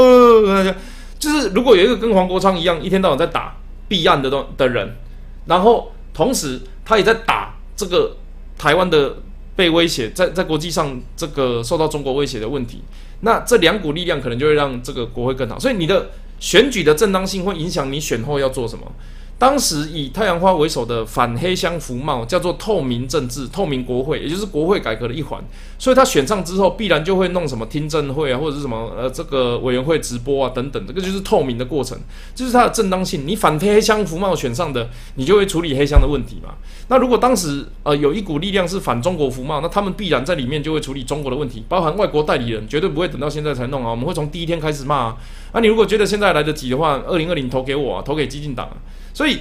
[1.19, 3.53] 就是如果有一个跟黄国昌一样，一天到晚在打
[3.87, 4.95] 避案的东的人，
[5.45, 8.17] 然后同时他也在打这个
[8.57, 9.17] 台湾的
[9.55, 12.81] 被威胁，在在国际上这个受到中国威胁的问题。
[13.21, 18.91] 那这两股力量可能就会让这个国会更好，所以你的选举的正当性会影响你选后要做什么。
[19.39, 25.39] 当时以太阳花为首的反黑箱服贸叫做透明政治、透明国会，也就是国会改革的一环。
[25.77, 31.95] 所以他选上之后，必然就会弄什么听证会啊，或者是什么呃这个委员会直播啊等等，这个就是透明的过程，
[32.33, 33.27] 就是它的正当性。
[33.27, 36.55] 你反黑箱服贸选上的，你就会处理黑箱的问题嘛。
[36.87, 43.91] 那如果当时呃有一股力量是反中国服贸，那他们必然在里面就会处理中国的问题，包含外国代理人，绝对不会等到现在才弄啊。
[43.91, 45.17] 我们会从第一天开始骂啊。
[45.51, 48.67] 啊，你如果觉得现在来得及的话，二零二零投给我，啊，投给激进党。
[49.17, 49.39] 所以。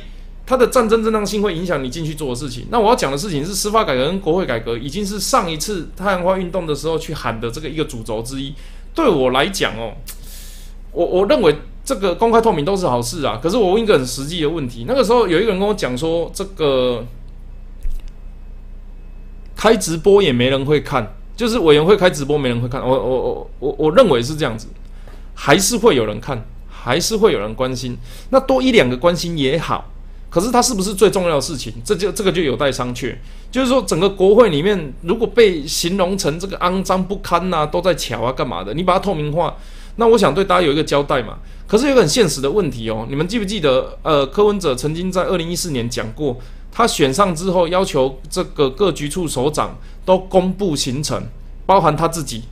[0.48, 2.68] 它的战争正当性会影响你进去做的事情。
[2.70, 8.54] 那我要讲的事情是司法改革跟国会改革，已经是上一次太阳花运动的时候去喊的这个一个主轴之一。
[8.94, 9.94] 对我来讲哦，
[10.92, 13.40] 我我认为这个公开透明都是好事啊。
[13.42, 17.04] 可是我问一个很实际的问题，那个时候有一个人跟我讲说，这个
[19.56, 22.80] 开直播也没人会看，就是委员会开直播没人会看。
[22.80, 24.68] 我我我我我认为是这样子，
[25.34, 26.46] 还是会有人看，
[26.86, 27.98] 还是会有人关心。
[28.30, 29.90] 那多一两个关心也好。
[30.28, 31.72] 可是它是不是最重要的事情？
[31.84, 33.16] 这就这个就有待商榷。
[33.50, 38.74] 就是说，整个国会里面，如果被形容成这个肮脏不堪呐，都在抢啊，干嘛的？
[38.74, 39.56] 你把它透明化，
[39.96, 41.38] 那我想对大家有一个交代嘛。
[41.66, 43.98] 可是有个很现实的问题哦，你们记不记得？
[44.02, 46.38] 呃，柯文哲曾经在二零一四年讲过，
[46.70, 51.22] 他选上之后要求这个各局处首长都公布行程，
[51.64, 52.42] 包含他自己。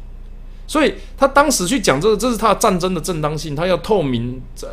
[0.66, 4.40] 所以他当时去讲这个，这是他战争的正当性，他要透明。
[4.56, 4.66] 这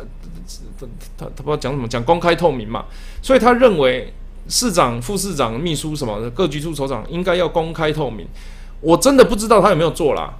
[1.16, 2.84] 他他不知道讲什么，讲公开透明嘛，
[3.22, 4.12] 所以他认为
[4.48, 8.26] 市长、副市长、秘书什么的各局处首长应该要公开透明。
[8.80, 10.34] 我真的不知道他有没有做啦，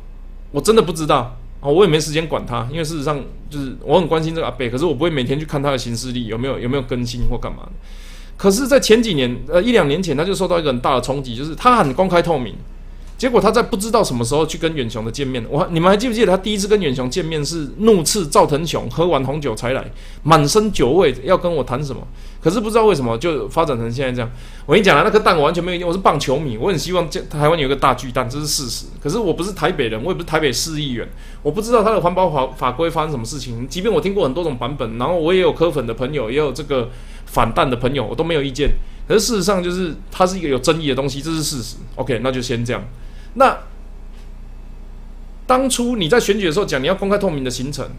[0.50, 7.72] 我真的不知道啊，我也没时间管他，因为事实上就是我很关心这个阿北，可是我不会每天去看他的行事历有没有有没有更新或干嘛的。
[8.36, 12.56] 可是，在前几年呃一两年前，他就受到一个很大的冲击，就是他很公开透明。
[13.22, 19.92] 结果他在不知道什么时候去跟远雄的见面，我你们还记不记得他第一次跟远雄见面是怒斥赵腾雄喝完红酒才来，
[20.24, 22.02] 满身酒味要跟我谈什么？
[22.42, 24.28] 可是不知道为什么就发展成现在这样。
[24.66, 28.86] 我跟你讲啊，那颗蛋我完全没有用，我是棒球迷，我很希望台湾有个大巨蛋，这是事实。
[29.00, 31.08] 可是我不是台北人，我也不是台北市议员，
[31.44, 33.68] 我不知道他的环保法法规发生什么事情。
[33.68, 36.90] 即便我听过很多种版本，然后我也有科粉的朋友，也有这个
[37.26, 38.72] 反弹的朋友，我都没有意见。
[39.06, 41.76] 可是事实上就是它是一个有争议的东西，这是事实。
[41.94, 42.82] OK，那就先这样。
[43.34, 43.58] 那
[45.46, 47.90] 当初你在选举的时候讲你要公开透明的行程，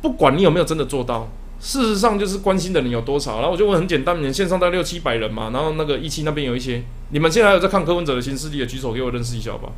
[0.00, 1.28] 不管你有没有真的做到，
[1.60, 3.36] 事实上就是关心的人有多少。
[3.36, 9.70] 然后我就问很简单，你线上大概六七百人嘛，然后那个一期那边有一些，你们现在还有在看柯文哲的新势力的举手给我认识一下吧。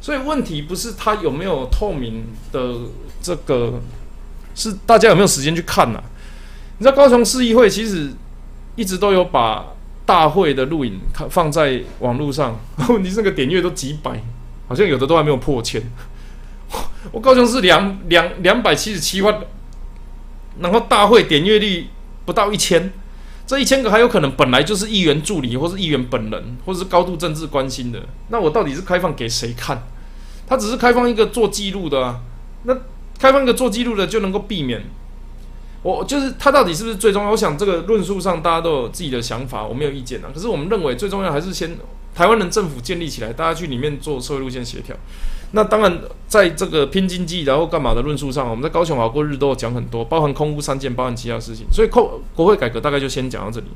[0.00, 2.74] 所以问题不是他有没有透明的
[3.20, 3.80] 这个，
[4.54, 6.00] 是大家有没有时间去看呐？
[6.78, 8.12] 你知道高雄市议会其实
[8.76, 9.75] 一直都有把。
[10.06, 14.22] 大会的录影它放在网络上， 问题是那个点阅都几百，
[14.68, 15.82] 好像有的都还没有破千。
[17.12, 19.40] 我高雄是两两两百七十七万，
[20.60, 21.88] 然后大会点阅率
[22.24, 22.92] 不到一千，
[23.46, 28.00] 这一千个还有可能本来就是议员助理，或是议员本人，或者是高度政治关心的。
[28.28, 29.82] 那我到底是开放给谁看？
[30.46, 32.20] 他只是开放一个做记录的啊。
[32.62, 32.76] 那
[33.18, 34.84] 开放一个做记录的就能够避免。
[35.86, 37.30] 我就是他到底是不是最重要？
[37.30, 40.28] 我想这个论述上大家都有自己的想法，我没有意见啊。
[40.34, 41.78] 可是我们认为最重要还是先
[42.12, 44.96] 台湾人政府建立起来，大家去里面做社会路线协调。
[45.52, 51.64] 那当然在这个拼经济然后干嘛的论述上，我们在高雄好过日都有讲很多，包含空屋三件，包含其他事情。
[51.70, 53.66] 所以国国会改革大概就先讲到这里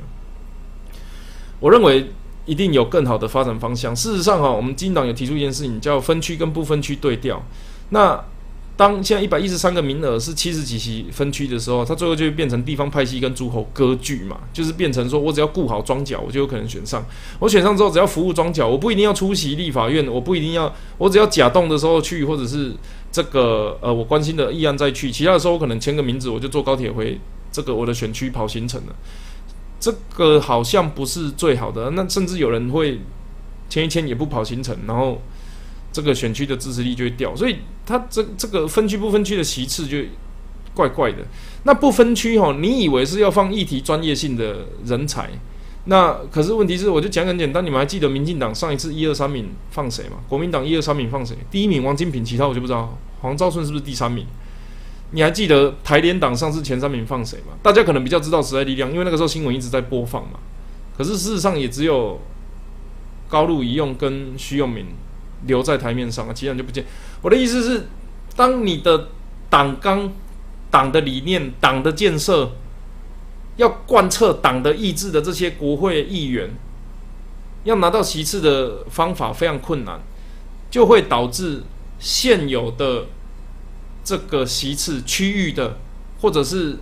[1.61, 2.11] 我认为
[2.45, 3.95] 一定有更好的发展方向。
[3.95, 7.41] 事实上哈，我们金党有提出一件事情，叫分区跟不分区对调。
[7.91, 8.21] 那
[8.81, 17.05] 当现在一百一十三个名额是七十几席分区的时候，它最后就会变成地方派系跟诸侯割据嘛，就是变成说我只要顾好庄脚，我就有可能选上。
[17.39, 22.73] 我选上之后，只要服务庄脚，我不一定要出席立法院，我不一定要，我只要假动的时候去，或者是
[23.13, 27.21] 这个呃我关心的议案再去，其他的时候我可能签个名字，我就坐高铁回
[27.53, 28.97] 这个我的选区跑行程了。
[29.79, 32.99] 这个好像不是最好的，那甚至有人会
[33.69, 35.21] 签一签也不跑行程，然后。
[35.92, 39.99] 这个选区的支持力就会掉，所以它这这个分区不分区的其次就
[40.75, 41.18] 怪怪的。
[41.64, 45.29] 那不分区哈，你以为是要放议题专业性的人才，
[45.87, 50.18] 那可是问题是，我就讲很简单，你们还记得民进党上一次一二三名放谁吗？
[50.29, 51.37] 国民党一二三名放谁？
[51.50, 52.96] 第一名王金平，其他我就不知道。
[53.21, 54.25] 黄兆顺是不是第三名？
[55.11, 57.54] 你还记得台联党上次前三名放谁吗？
[57.62, 60.38] 大家可能比较知道时代力量，因为那个时候新闻一直在播放嘛。
[60.96, 62.21] 可是事实上也只有
[63.29, 64.87] 高路一用跟徐永明。
[65.46, 66.84] 留在台面上啊，其他人就不见。
[67.22, 67.88] 我的意思是，
[68.37, 69.08] 当你的
[69.49, 70.12] 党纲、
[70.71, 72.53] 党的理念、党的建设
[73.57, 76.50] 要贯彻党的意志的这些国会议员，
[77.64, 80.00] 要拿到席次的方法非常困难，
[80.71, 81.62] 就会导致
[81.99, 83.07] 现有的
[84.03, 85.76] 这个席次区域的，
[86.21, 86.79] 或者是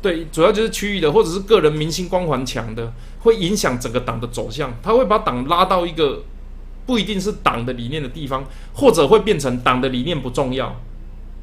[0.00, 4.72] 对，主要就是区域的，或者是个人明星光环强的，会影响整个党的走向。
[4.82, 6.22] 他会把党拉到一个
[6.86, 8.44] 不一定是党的理念的地方，
[8.74, 10.74] 或者会变成党的理念不重要。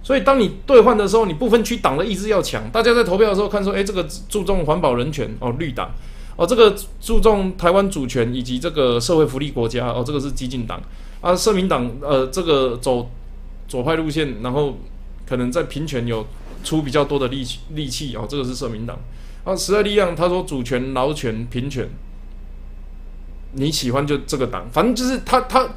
[0.03, 2.69] 所以，当你兑换的时候，你不分区党的意志要强。
[2.71, 5.91] 大家在投票的时候看说，诶，这个注重环保人权哦，绿党
[6.35, 10.81] 哦，这个注重台湾主权以及这个社会福利国家哦，这个是激进党
[11.21, 13.09] 啊，社民党呃，这个走
[13.67, 14.77] 左派路线，然后
[15.27, 16.25] 可能在平权有。
[16.63, 18.97] 出比较多的力气，力气哦，这个是社民党
[19.45, 21.87] 啊，时代力量他说主权、劳权、平权，
[23.53, 25.69] 你喜欢就这个党，反正就是他他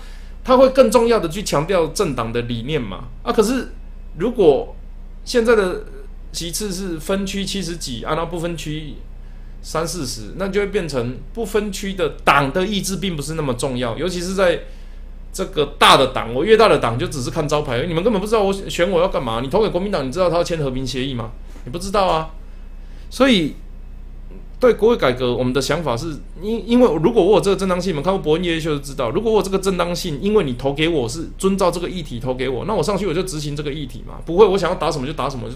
[0.44, 3.72] 他会更重要的去强调政党的理念嘛啊，可是
[4.16, 4.74] 如果
[5.24, 5.84] 现在的
[6.32, 8.94] 其次是分区七十几，按照不分区
[9.62, 14.60] 三四十，那就会变成不分区的党的意志并不是那么重要，尤其是在。
[15.32, 19.40] 这个大的党，我越大的党就只是看招牌，你们根本不知道我选我要干嘛。
[19.40, 21.30] 你投给国民党，你知道他要签和平协议吗？
[21.64, 22.30] 你不知道啊。
[23.10, 23.54] 所以
[24.60, 35.48] 对国会改革，我们的想法是，因因为如果我有这个正当性，你们看过伯恩夜秀就知道，如果我有这个正当性，因为你投给我是遵照这个议题投给我，那我上去我就执行这个议题嘛，不会我想要打什么就打什么，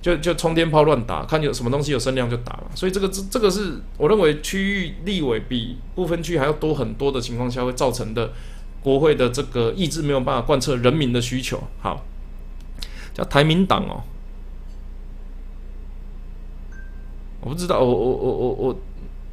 [0.00, 2.64] 就就冲天炮乱打，看有什么东西有声量就打嘛。
[2.74, 8.32] 所以这个这这个是我认为区域立委比不分区还要多很多的情况下会造成的。
[8.84, 12.04] 国会的这个意志没有办法贯彻人民的需求，好，
[13.14, 14.02] 叫台民党哦，
[17.42, 18.76] 我不知道，我我我我我，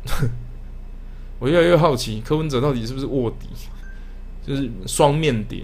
[1.40, 3.48] 我越来越好奇柯文哲到底是不是卧底，
[4.46, 5.64] 就是双面谍，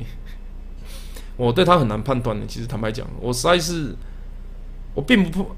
[1.35, 2.45] 我对他很难判断的。
[2.45, 3.95] 其实坦白讲，我实在是，
[4.93, 5.49] 我并不怕。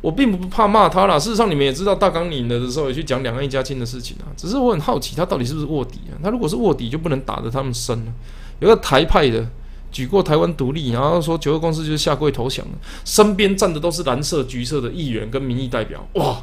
[0.00, 1.16] 我并不怕骂他啦。
[1.16, 4.26] 事实上，你们也知道，大纲领了的时候也去讲两岸一家亲的事情啊。
[4.36, 6.18] 只是我很好奇，他到底是不是卧底啊？
[6.20, 8.12] 他如果是卧底，就不能打得他们深了。
[8.58, 9.48] 有个台派的
[9.92, 12.66] 举过台湾独立，然后说九二共识就是下跪投降，
[13.04, 16.08] 身边站的都是蓝色、橘色的议员跟民意代表。
[16.14, 16.42] 哇，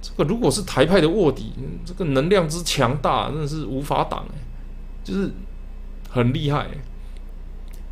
[0.00, 1.52] 这个如果是台派的卧底，
[1.84, 4.38] 这个能量之强大，真的是无法挡哎，
[5.02, 5.32] 就是
[6.08, 6.68] 很厉害。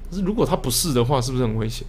[0.09, 1.87] 可是如果他不是的话，是不是很危险？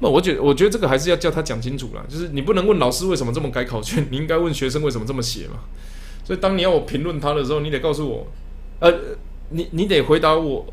[0.00, 2.04] 那我觉得，我觉得这个还是要叫他讲清楚了。
[2.08, 5.60] 就是你不能问老师为什么这么改考卷，你应该问学生为什么这么写嘛。
[6.24, 8.26] 所以当你要我评论他的时候，你得告诉我，
[8.80, 8.90] 呃，
[9.50, 10.66] 你你得回答我，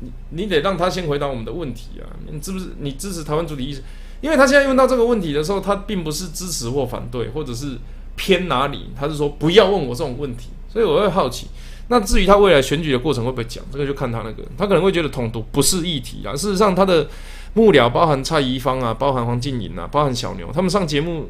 [0.00, 2.08] 你你得让他先回答我们的问题啊。
[2.30, 3.82] 你是不是你支持台湾主体意识？
[4.20, 7.78] 因为他现在问到这个问题的时候，他并不是支持或反对，或者是
[8.16, 10.48] 偏哪里，他是说不要问我这种问题。
[10.68, 11.48] 所以我会好奇，
[11.88, 16.34] 那至于他未来选举的过程会不会讲，这个就看他那个，他可能会觉得统独不是议题啊。
[16.34, 17.08] 事实上，他的。
[17.54, 21.28] 幕僚包含蔡宜芳啊，包含黄静颖啊，包含小牛，他们上节目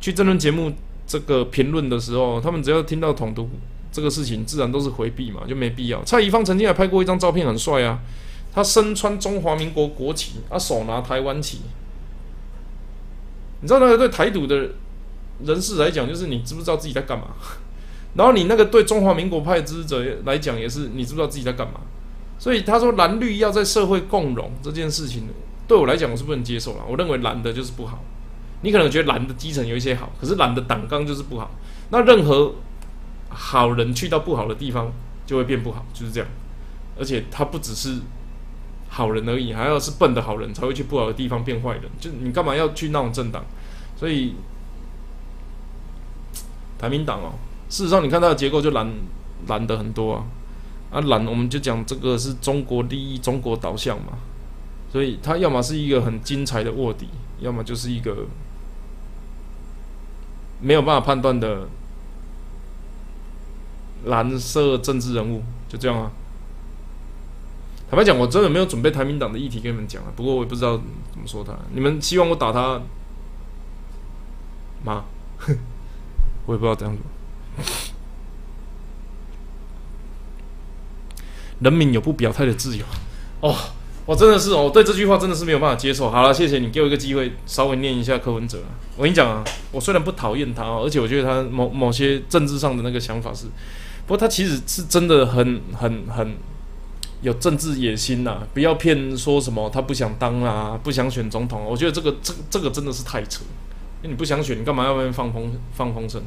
[0.00, 0.72] 去争论节目
[1.08, 3.48] 这个评论的时候，他们只要听到统独
[3.90, 6.04] 这个事情，自然都是回避嘛，就没必要。
[6.04, 7.98] 蔡宜芳曾经还拍过一张照片，很帅啊，
[8.54, 11.62] 他身穿中华民国国旗，啊手拿台湾旗。
[13.60, 14.68] 你知道那个对台独的
[15.44, 17.28] 人士来讲，就是你知不知道自己在干嘛？
[18.14, 21.80] 然后你那个对中华民国派支持者来讲，也是你知不知道自己在干嘛？
[22.38, 25.24] 所以他说蓝绿要在社会共荣这件事情，
[25.66, 26.84] 对我来讲我是不能接受了。
[26.88, 28.04] 我认为蓝的就是不好，
[28.62, 31.50] 你可能觉得蓝的基层有一些好，可是蓝的党纲就是不好。
[31.90, 32.54] 那任何
[33.28, 34.92] 好人去到不好的地方
[35.26, 36.28] 就会变不好，就是这样。
[36.98, 37.98] 而且他不只是
[38.88, 41.84] 好人而已，还要是笨的好人才会去不好的地方变坏人。
[42.00, 43.44] 就你干嘛要去那种政党？
[43.96, 44.34] 所以
[46.78, 47.32] 台民党哦，
[47.68, 48.92] 事实上你看它的结构就蓝
[49.46, 50.24] 蓝的很多啊。
[50.90, 54.14] 啊，懒，我们就讲这个是中国利益、中国导向嘛，
[54.90, 57.06] 所以他要么是一个很精彩的卧底，
[57.40, 58.26] 要么就是一个
[60.60, 61.68] 没有办法判断的
[64.04, 66.10] 蓝色政治人物，就这样啊。
[67.90, 70.76] 坦白讲，我真的没有准备台民党的议题跟你们讲啊，不过我也不知道
[71.10, 71.54] 怎么说他。
[71.72, 72.80] 你们希望我打他
[74.84, 75.04] 吗？
[76.46, 77.02] 我也不知道怎样子。
[81.60, 82.84] 人民有不表态的自由，
[83.40, 83.54] 哦，
[84.08, 86.10] 我真的是我，对这句话真的是没有办法接受。
[86.10, 88.58] 好了，谢谢你给我一个机会，稍微念一下柯文哲。
[88.96, 93.44] 我跟你讲啊，我虽然不讨厌他哦，而且我觉得他某某些政治上的那个想法是，
[94.06, 96.36] 不过他其实是真的很很很
[97.20, 98.38] 有政治野心呐。
[98.54, 101.62] 不要骗说什么他不想当啊，不想选总统。
[101.62, 103.44] 我觉得这个这个这个真的是太扯。
[104.00, 106.22] 你不想选，你干嘛要外面放风放风声？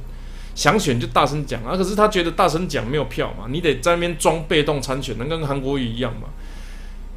[0.54, 1.76] 想选就大声讲啊！
[1.76, 6.28] 可是他觉得大声讲没有票嘛，你得在那边装被动参选，能跟韩国瑜一样嘛？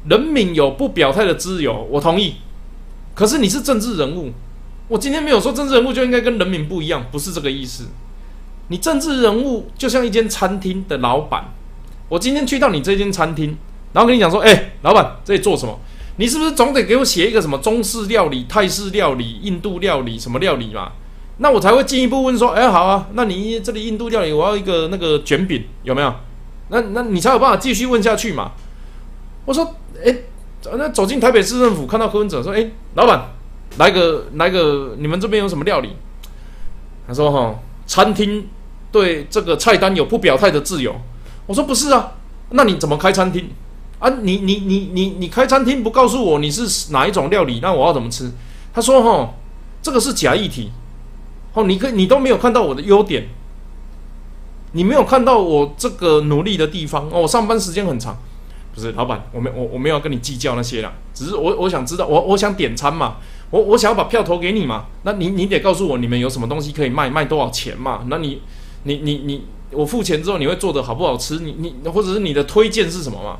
[0.07, 2.35] 人民有不表态的自由，我同意。
[3.13, 4.31] 可是你是政治人物，
[4.87, 7.85] 我今天没有说政治人物就应该跟人民不一样，不是这个意思。
[8.67, 11.53] 你政治人物就像一间餐厅的老板，
[12.09, 13.57] 我今天去到你这间餐厅，
[13.93, 15.79] 然后跟你讲说，哎，老板这里做什么？
[16.17, 20.91] 你是不是总得给我写一个什么中式料理、泰式料理、印度料理什么料理嘛？
[21.37, 26.13] 那我才会进一步问说，哎，好啊，那你这里印度料理，我要一个那个卷饼，有没有？
[26.69, 28.51] 那那你才有办法继续问下去嘛？
[29.45, 30.15] 我说，哎，
[30.73, 33.29] 那走进台北市政府，看到柯文哲说，哎，老板，
[33.77, 35.95] 来个来个，你们这边有什么料理？
[37.07, 38.47] 他说，哈，餐厅
[38.91, 40.95] 对这个菜单有不表态的自由。
[41.45, 42.13] 我说不是啊，
[42.49, 43.49] 那你怎么开餐厅？
[43.99, 48.31] 啊，你你你你你开餐厅不告诉我你是哪一种料理，那我要怎么吃？
[48.73, 49.33] 他说：“哈，
[49.81, 50.69] 这个是假议题，
[51.53, 53.29] 哦，你可你都没有看到我的优点，
[54.73, 57.21] 你没有看到我这个努力的地方哦。
[57.21, 58.17] 我上班时间很长，
[58.75, 63.15] 不是老板，我没我我没有跟你计较那些啦，只是我我想知道，我我想点餐嘛，
[63.49, 68.03] 我我想要把票投给你嘛，那你你得告诉我你们有什么东西可以卖，卖多少钱嘛？
[68.09, 68.41] 那你
[68.83, 71.39] 你你你我付钱之后你会做的好不好吃？
[71.39, 73.37] 你你或者是你的推荐是什么嘛？”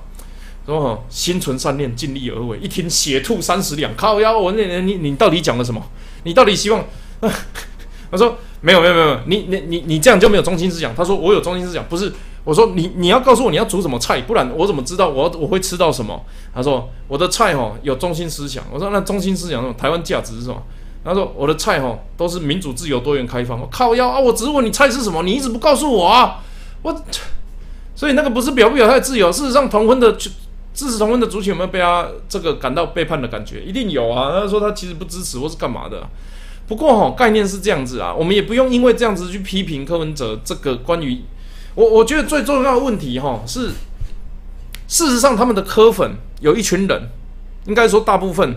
[0.66, 2.58] 说心存善念，尽力而为。
[2.58, 4.36] 一听血吐三十两，靠腰！
[4.36, 5.80] 我那你你到底讲了什么？
[6.24, 6.84] 你到底希望？
[8.10, 10.96] 他说没有没有没有，你你你你这样就没有中心思想。
[10.96, 12.12] 他说我有中心思想，不是
[12.46, 16.24] 我说你你要告诉我你要煮什么菜，不然我怎么知道我我会吃到什么？
[16.54, 18.64] 他说我的菜哈有中心思想。
[18.72, 19.76] 我说那中心思想？
[19.76, 20.64] 台湾价值是什么？
[21.04, 23.60] 他说我的菜哈都是民主自由多元开放。
[23.60, 24.20] 我靠腰啊！
[24.20, 26.44] 我只是问你菜是什么，你一直不告诉我啊！
[26.84, 26.96] 我
[27.94, 30.16] 所以那个不是表不表态自由，事实上同婚的。
[30.76, 33.64] 支持同婚的族群有没有被他这个感到背叛的感觉？
[33.64, 34.42] 一定有啊！
[34.42, 36.06] 他说他其实不支持或是干嘛的。
[36.68, 40.38] 不过哈，概念是这样子啊，我们也不用因为这样子去批评柯文哲。
[40.44, 41.24] 这个关于
[41.76, 43.70] 我，我觉得最重要的问题哈是，
[44.88, 47.10] 事实上他们的科粉有一群人，
[47.66, 48.56] 应该说大部分，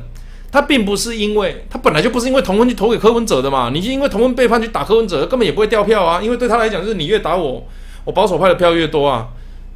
[0.51, 3.71] 他并不是因为他本来就不是因为同婚去投给柯文哲的嘛。
[3.73, 6.23] 你就因为同婚背叛去打柯文哲，根本也不会掉票啊。
[6.23, 7.67] 因为对他来讲，就是你越打我，
[8.05, 9.29] 我保守派的票越多啊。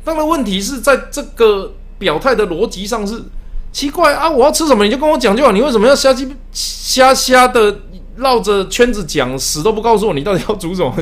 [0.04, 1.74] 当然问题是在这个。
[1.98, 3.22] 表态的逻辑上是
[3.70, 4.28] 奇怪啊！
[4.28, 7.78] 我要吃什么你就跟我讲就好，你为什么要瞎鸡瞎瞎的
[8.16, 10.92] 绕着圈子讲，死都不告诉我你到底要煮什么？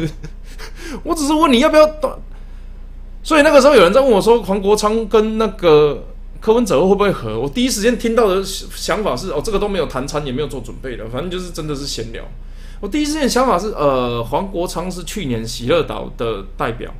[1.02, 1.90] 我只是问你要不要。
[3.22, 6.06] 所以那个时候有人在问我说，黄国昌跟那个
[6.40, 7.38] 柯文哲会不会和？
[7.38, 12.24] 我第一时间听到的想法是，哦，这个都没有谈餐，也没有做准备的，反正就是真的是闲聊。
[12.80, 16.90] 我第一时间想法是，呃，黄国昌是去年喜乐岛的代表，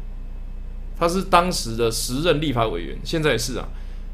[0.98, 3.66] 他是当时的时任立法委员，现在也是啊。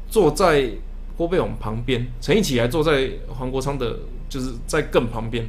[0.09, 0.71] 坐在
[1.17, 3.97] 郭贝勇旁边，陈义起还坐在黄国昌的，
[4.29, 5.45] 就是在更旁边。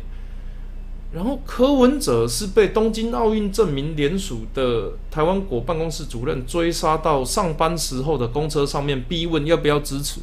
[1.13, 10.21] 然后柯文哲是被东京奥运证明联署的台湾国办公室主任追杀到上班时候的公车上面，逼问要不要支持。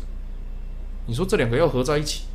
[1.07, 2.25] 你说这两个要合在一起，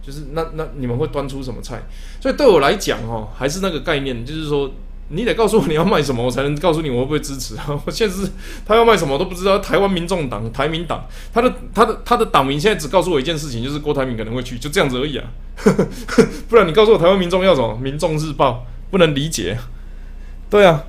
[0.00, 1.82] 就是那那你们会端出什么菜？
[2.20, 4.70] 所以对我来讲，哦，还是那个概念，就是说。
[5.14, 7.66] 你得告诉我你要卖什么，我才能告诉你我会不会支持啊！
[7.84, 8.26] 我现在是
[8.64, 9.58] 他要卖什么都不知道。
[9.58, 15.24] 台湾民众党、台民党，他的他的他的党名现在只告诉我一件事情，就是郭台铭可能会去，就这样子而已啊！
[16.48, 17.76] 不然你告诉我台湾民众要什么？
[17.76, 19.58] 民众日报不能理解。
[20.48, 20.82] 对啊，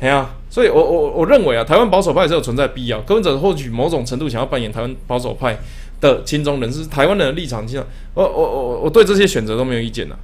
[0.00, 3.00] 哎呀，所以我我我认为啊，台湾保守派是有存在必要。
[3.02, 5.58] 柯文哲或许某种程度想要扮演台湾保守派
[6.00, 7.84] 的亲中人士，台湾人的立场，其实
[8.14, 10.16] 我我我我对这些选择都没有意见呐。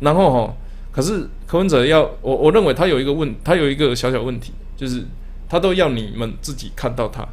[0.00, 0.54] 然后哈。
[0.94, 5.04] 可是柯文哲要我，我认为他有一个问，他有一个小小问题，就是
[5.48, 7.26] 他都要你们自己看到他，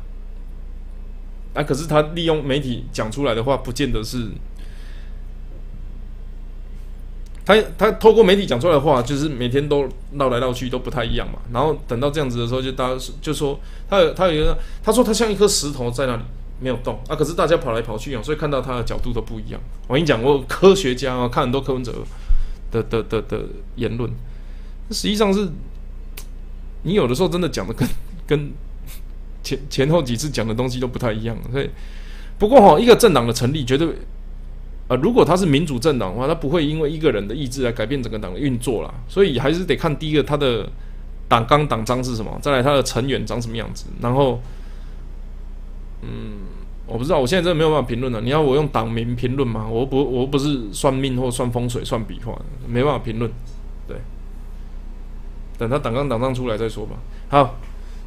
[1.54, 4.30] 啊，可是他利用媒体讲出来的话，不见得是，
[7.46, 11.38] 他他透过媒体讲出来的话，就是每天都绕来绕去都不太一样嘛。
[11.54, 16.24] 然后等到这样子的时候，就大家就说他有他有一个，他说他像一颗石头在那里
[16.60, 19.62] 没有动啊，可是大家跑来跑去啊，所以看到他的角度都不一样。
[19.88, 21.94] 我跟你讲，我科学家啊，看很多柯文哲。
[22.72, 23.44] 的的的的
[23.76, 24.10] 言论，
[24.90, 25.50] 实际上是，
[26.84, 27.88] 你有的时候真的讲的跟
[28.26, 28.52] 跟
[29.44, 31.38] 前前后几次讲的东西都不太一样。
[31.52, 31.70] 所以，
[32.40, 33.88] 不过哈，一个政党的成立绝对，
[34.88, 38.94] 呃，如果他是民主政党的话，他不会因为一个人的意志来改变整个党的运作啦。
[39.08, 40.70] 所以还是得看第一个他的
[41.28, 44.40] 党纲党章是什么，再来他的成员长什么样子，然后，
[46.04, 46.51] 嗯。
[46.88, 48.20] 我不知道，我现在真的没有办法评论了。
[48.20, 49.66] 你要我用党名评论吗？
[49.66, 52.38] 我不，我不是算命或算风水、算笔画，
[52.68, 53.32] 没办法评论。
[53.88, 53.96] 对，
[55.58, 56.98] 等他党纲党章出来再说吧。
[57.30, 57.56] 好，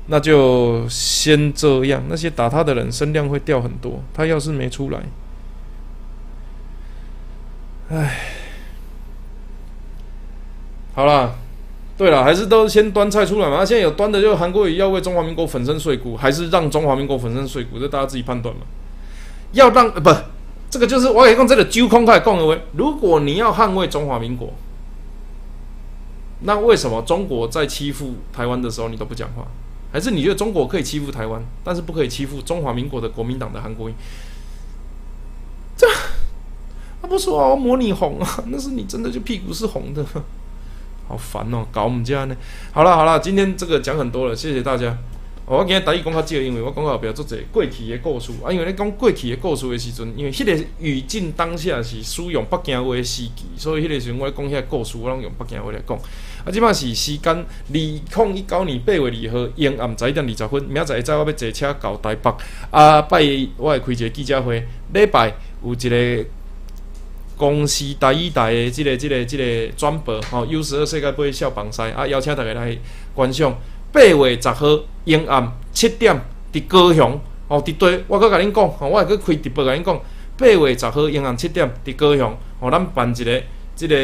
[0.09, 2.03] 那就先这样。
[2.09, 4.03] 那些打他的人声量会掉很多。
[4.13, 5.01] 他要是没出来，
[7.89, 8.21] 唉，
[10.95, 11.39] 好了。
[11.97, 13.65] 对了，还是都先端菜出来嘛。
[13.65, 17.79] 现在有端的，就韩国瑜要为中华民国粉身碎骨，还是让中华民国粉身碎骨？
[17.79, 18.63] 这大家自己判断嘛。
[19.53, 20.11] 要让不，
[20.69, 22.61] 这个就是我可以用这个揪空块共而为。
[22.73, 24.53] 如果你要捍卫中华民国，
[26.41, 29.47] 那为什么中国在欺负台湾的时候你都不讲话？
[29.93, 33.95] 还是你觉得中国可以欺负台湾，但是不可以欺负中华民国的国民党的韩国瑜？
[35.77, 35.87] 这
[37.01, 40.05] 他不说我模拟红啊，那是你真的就屁股是红的，
[41.07, 42.37] 好烦哦，搞我们家呢。
[42.73, 44.97] 好了好了，今天这个讲很多了，谢谢大家。
[45.47, 48.51] 我今日台语讲较少，因为我讲后壁做者过去的故事啊。
[48.51, 55.99] 因为咧讲过去的故事的时阵，因为迄个语境当下是使用北京话的时期，所以迄个时阵我讲遐故事，我拢用北京话来讲。
[56.47, 57.83] 啊，即摆是时间二零
[58.35, 60.65] 一九年八月二号，阴暗十一点二十分。
[60.65, 62.35] 明仔载载我要坐车到台北。
[62.71, 63.23] 啊，拜
[63.59, 66.25] 我会开一个记者会，礼拜有一个
[67.37, 72.77] 公司台一台的即个、即个、即个转播吼有十二世界杯小榜赛啊，邀请大家来
[73.15, 73.57] 观赏。
[73.93, 74.67] 八月十号，
[75.05, 76.21] 阴暗七点，
[76.53, 80.01] 伫高雄吼，伫对，我阁甲恁讲，吼，我会搁开直播甲恁讲。
[80.37, 83.43] 八月十号，阴暗七点，伫高雄，吼，咱办一个
[83.77, 83.97] 即个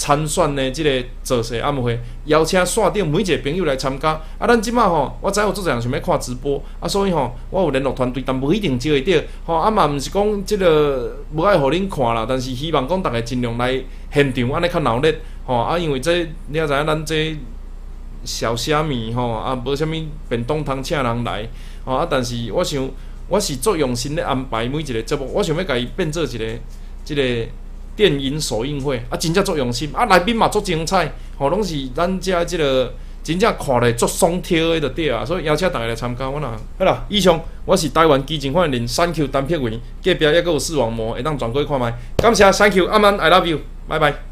[0.00, 0.90] 参选的即个
[1.22, 4.12] 造势暗会，邀请线顶每一个朋友来参加。
[4.38, 9.22] 啊，咱即摆吼，我知有做人想要看直播，啊，所以吼，我有联络团队，但无一定招会着。
[9.44, 13.78] 吼，啊嘛，毋是讲即个无爱互恁看啦，但是希望讲逐个尽量来
[14.10, 15.14] 现场，安尼较闹热。
[15.44, 17.36] 吼，啊，因为这你也知影，咱这。
[18.22, 21.48] 小虾米吼啊，无虾米便当通请人来
[21.86, 22.86] 吼啊，但是我想
[23.28, 26.44] 我是做用心咧安排每一个节目，我想要甲伊变做一个
[27.02, 27.22] 即个
[28.00, 29.90] 电影首映会啊，真正足用心。
[29.92, 44.29] 啊，来宾嘛足精彩吼，拢是咱遮即个真正看咧足爽跳的着对啊，所以邀请大家来参加，我若好啦，以上我是台湾基金会人 Thank you 单片员，隔壁抑阁有视网膜会当转过去看觅，感谢 Thank you，阿曼 I love you，拜拜。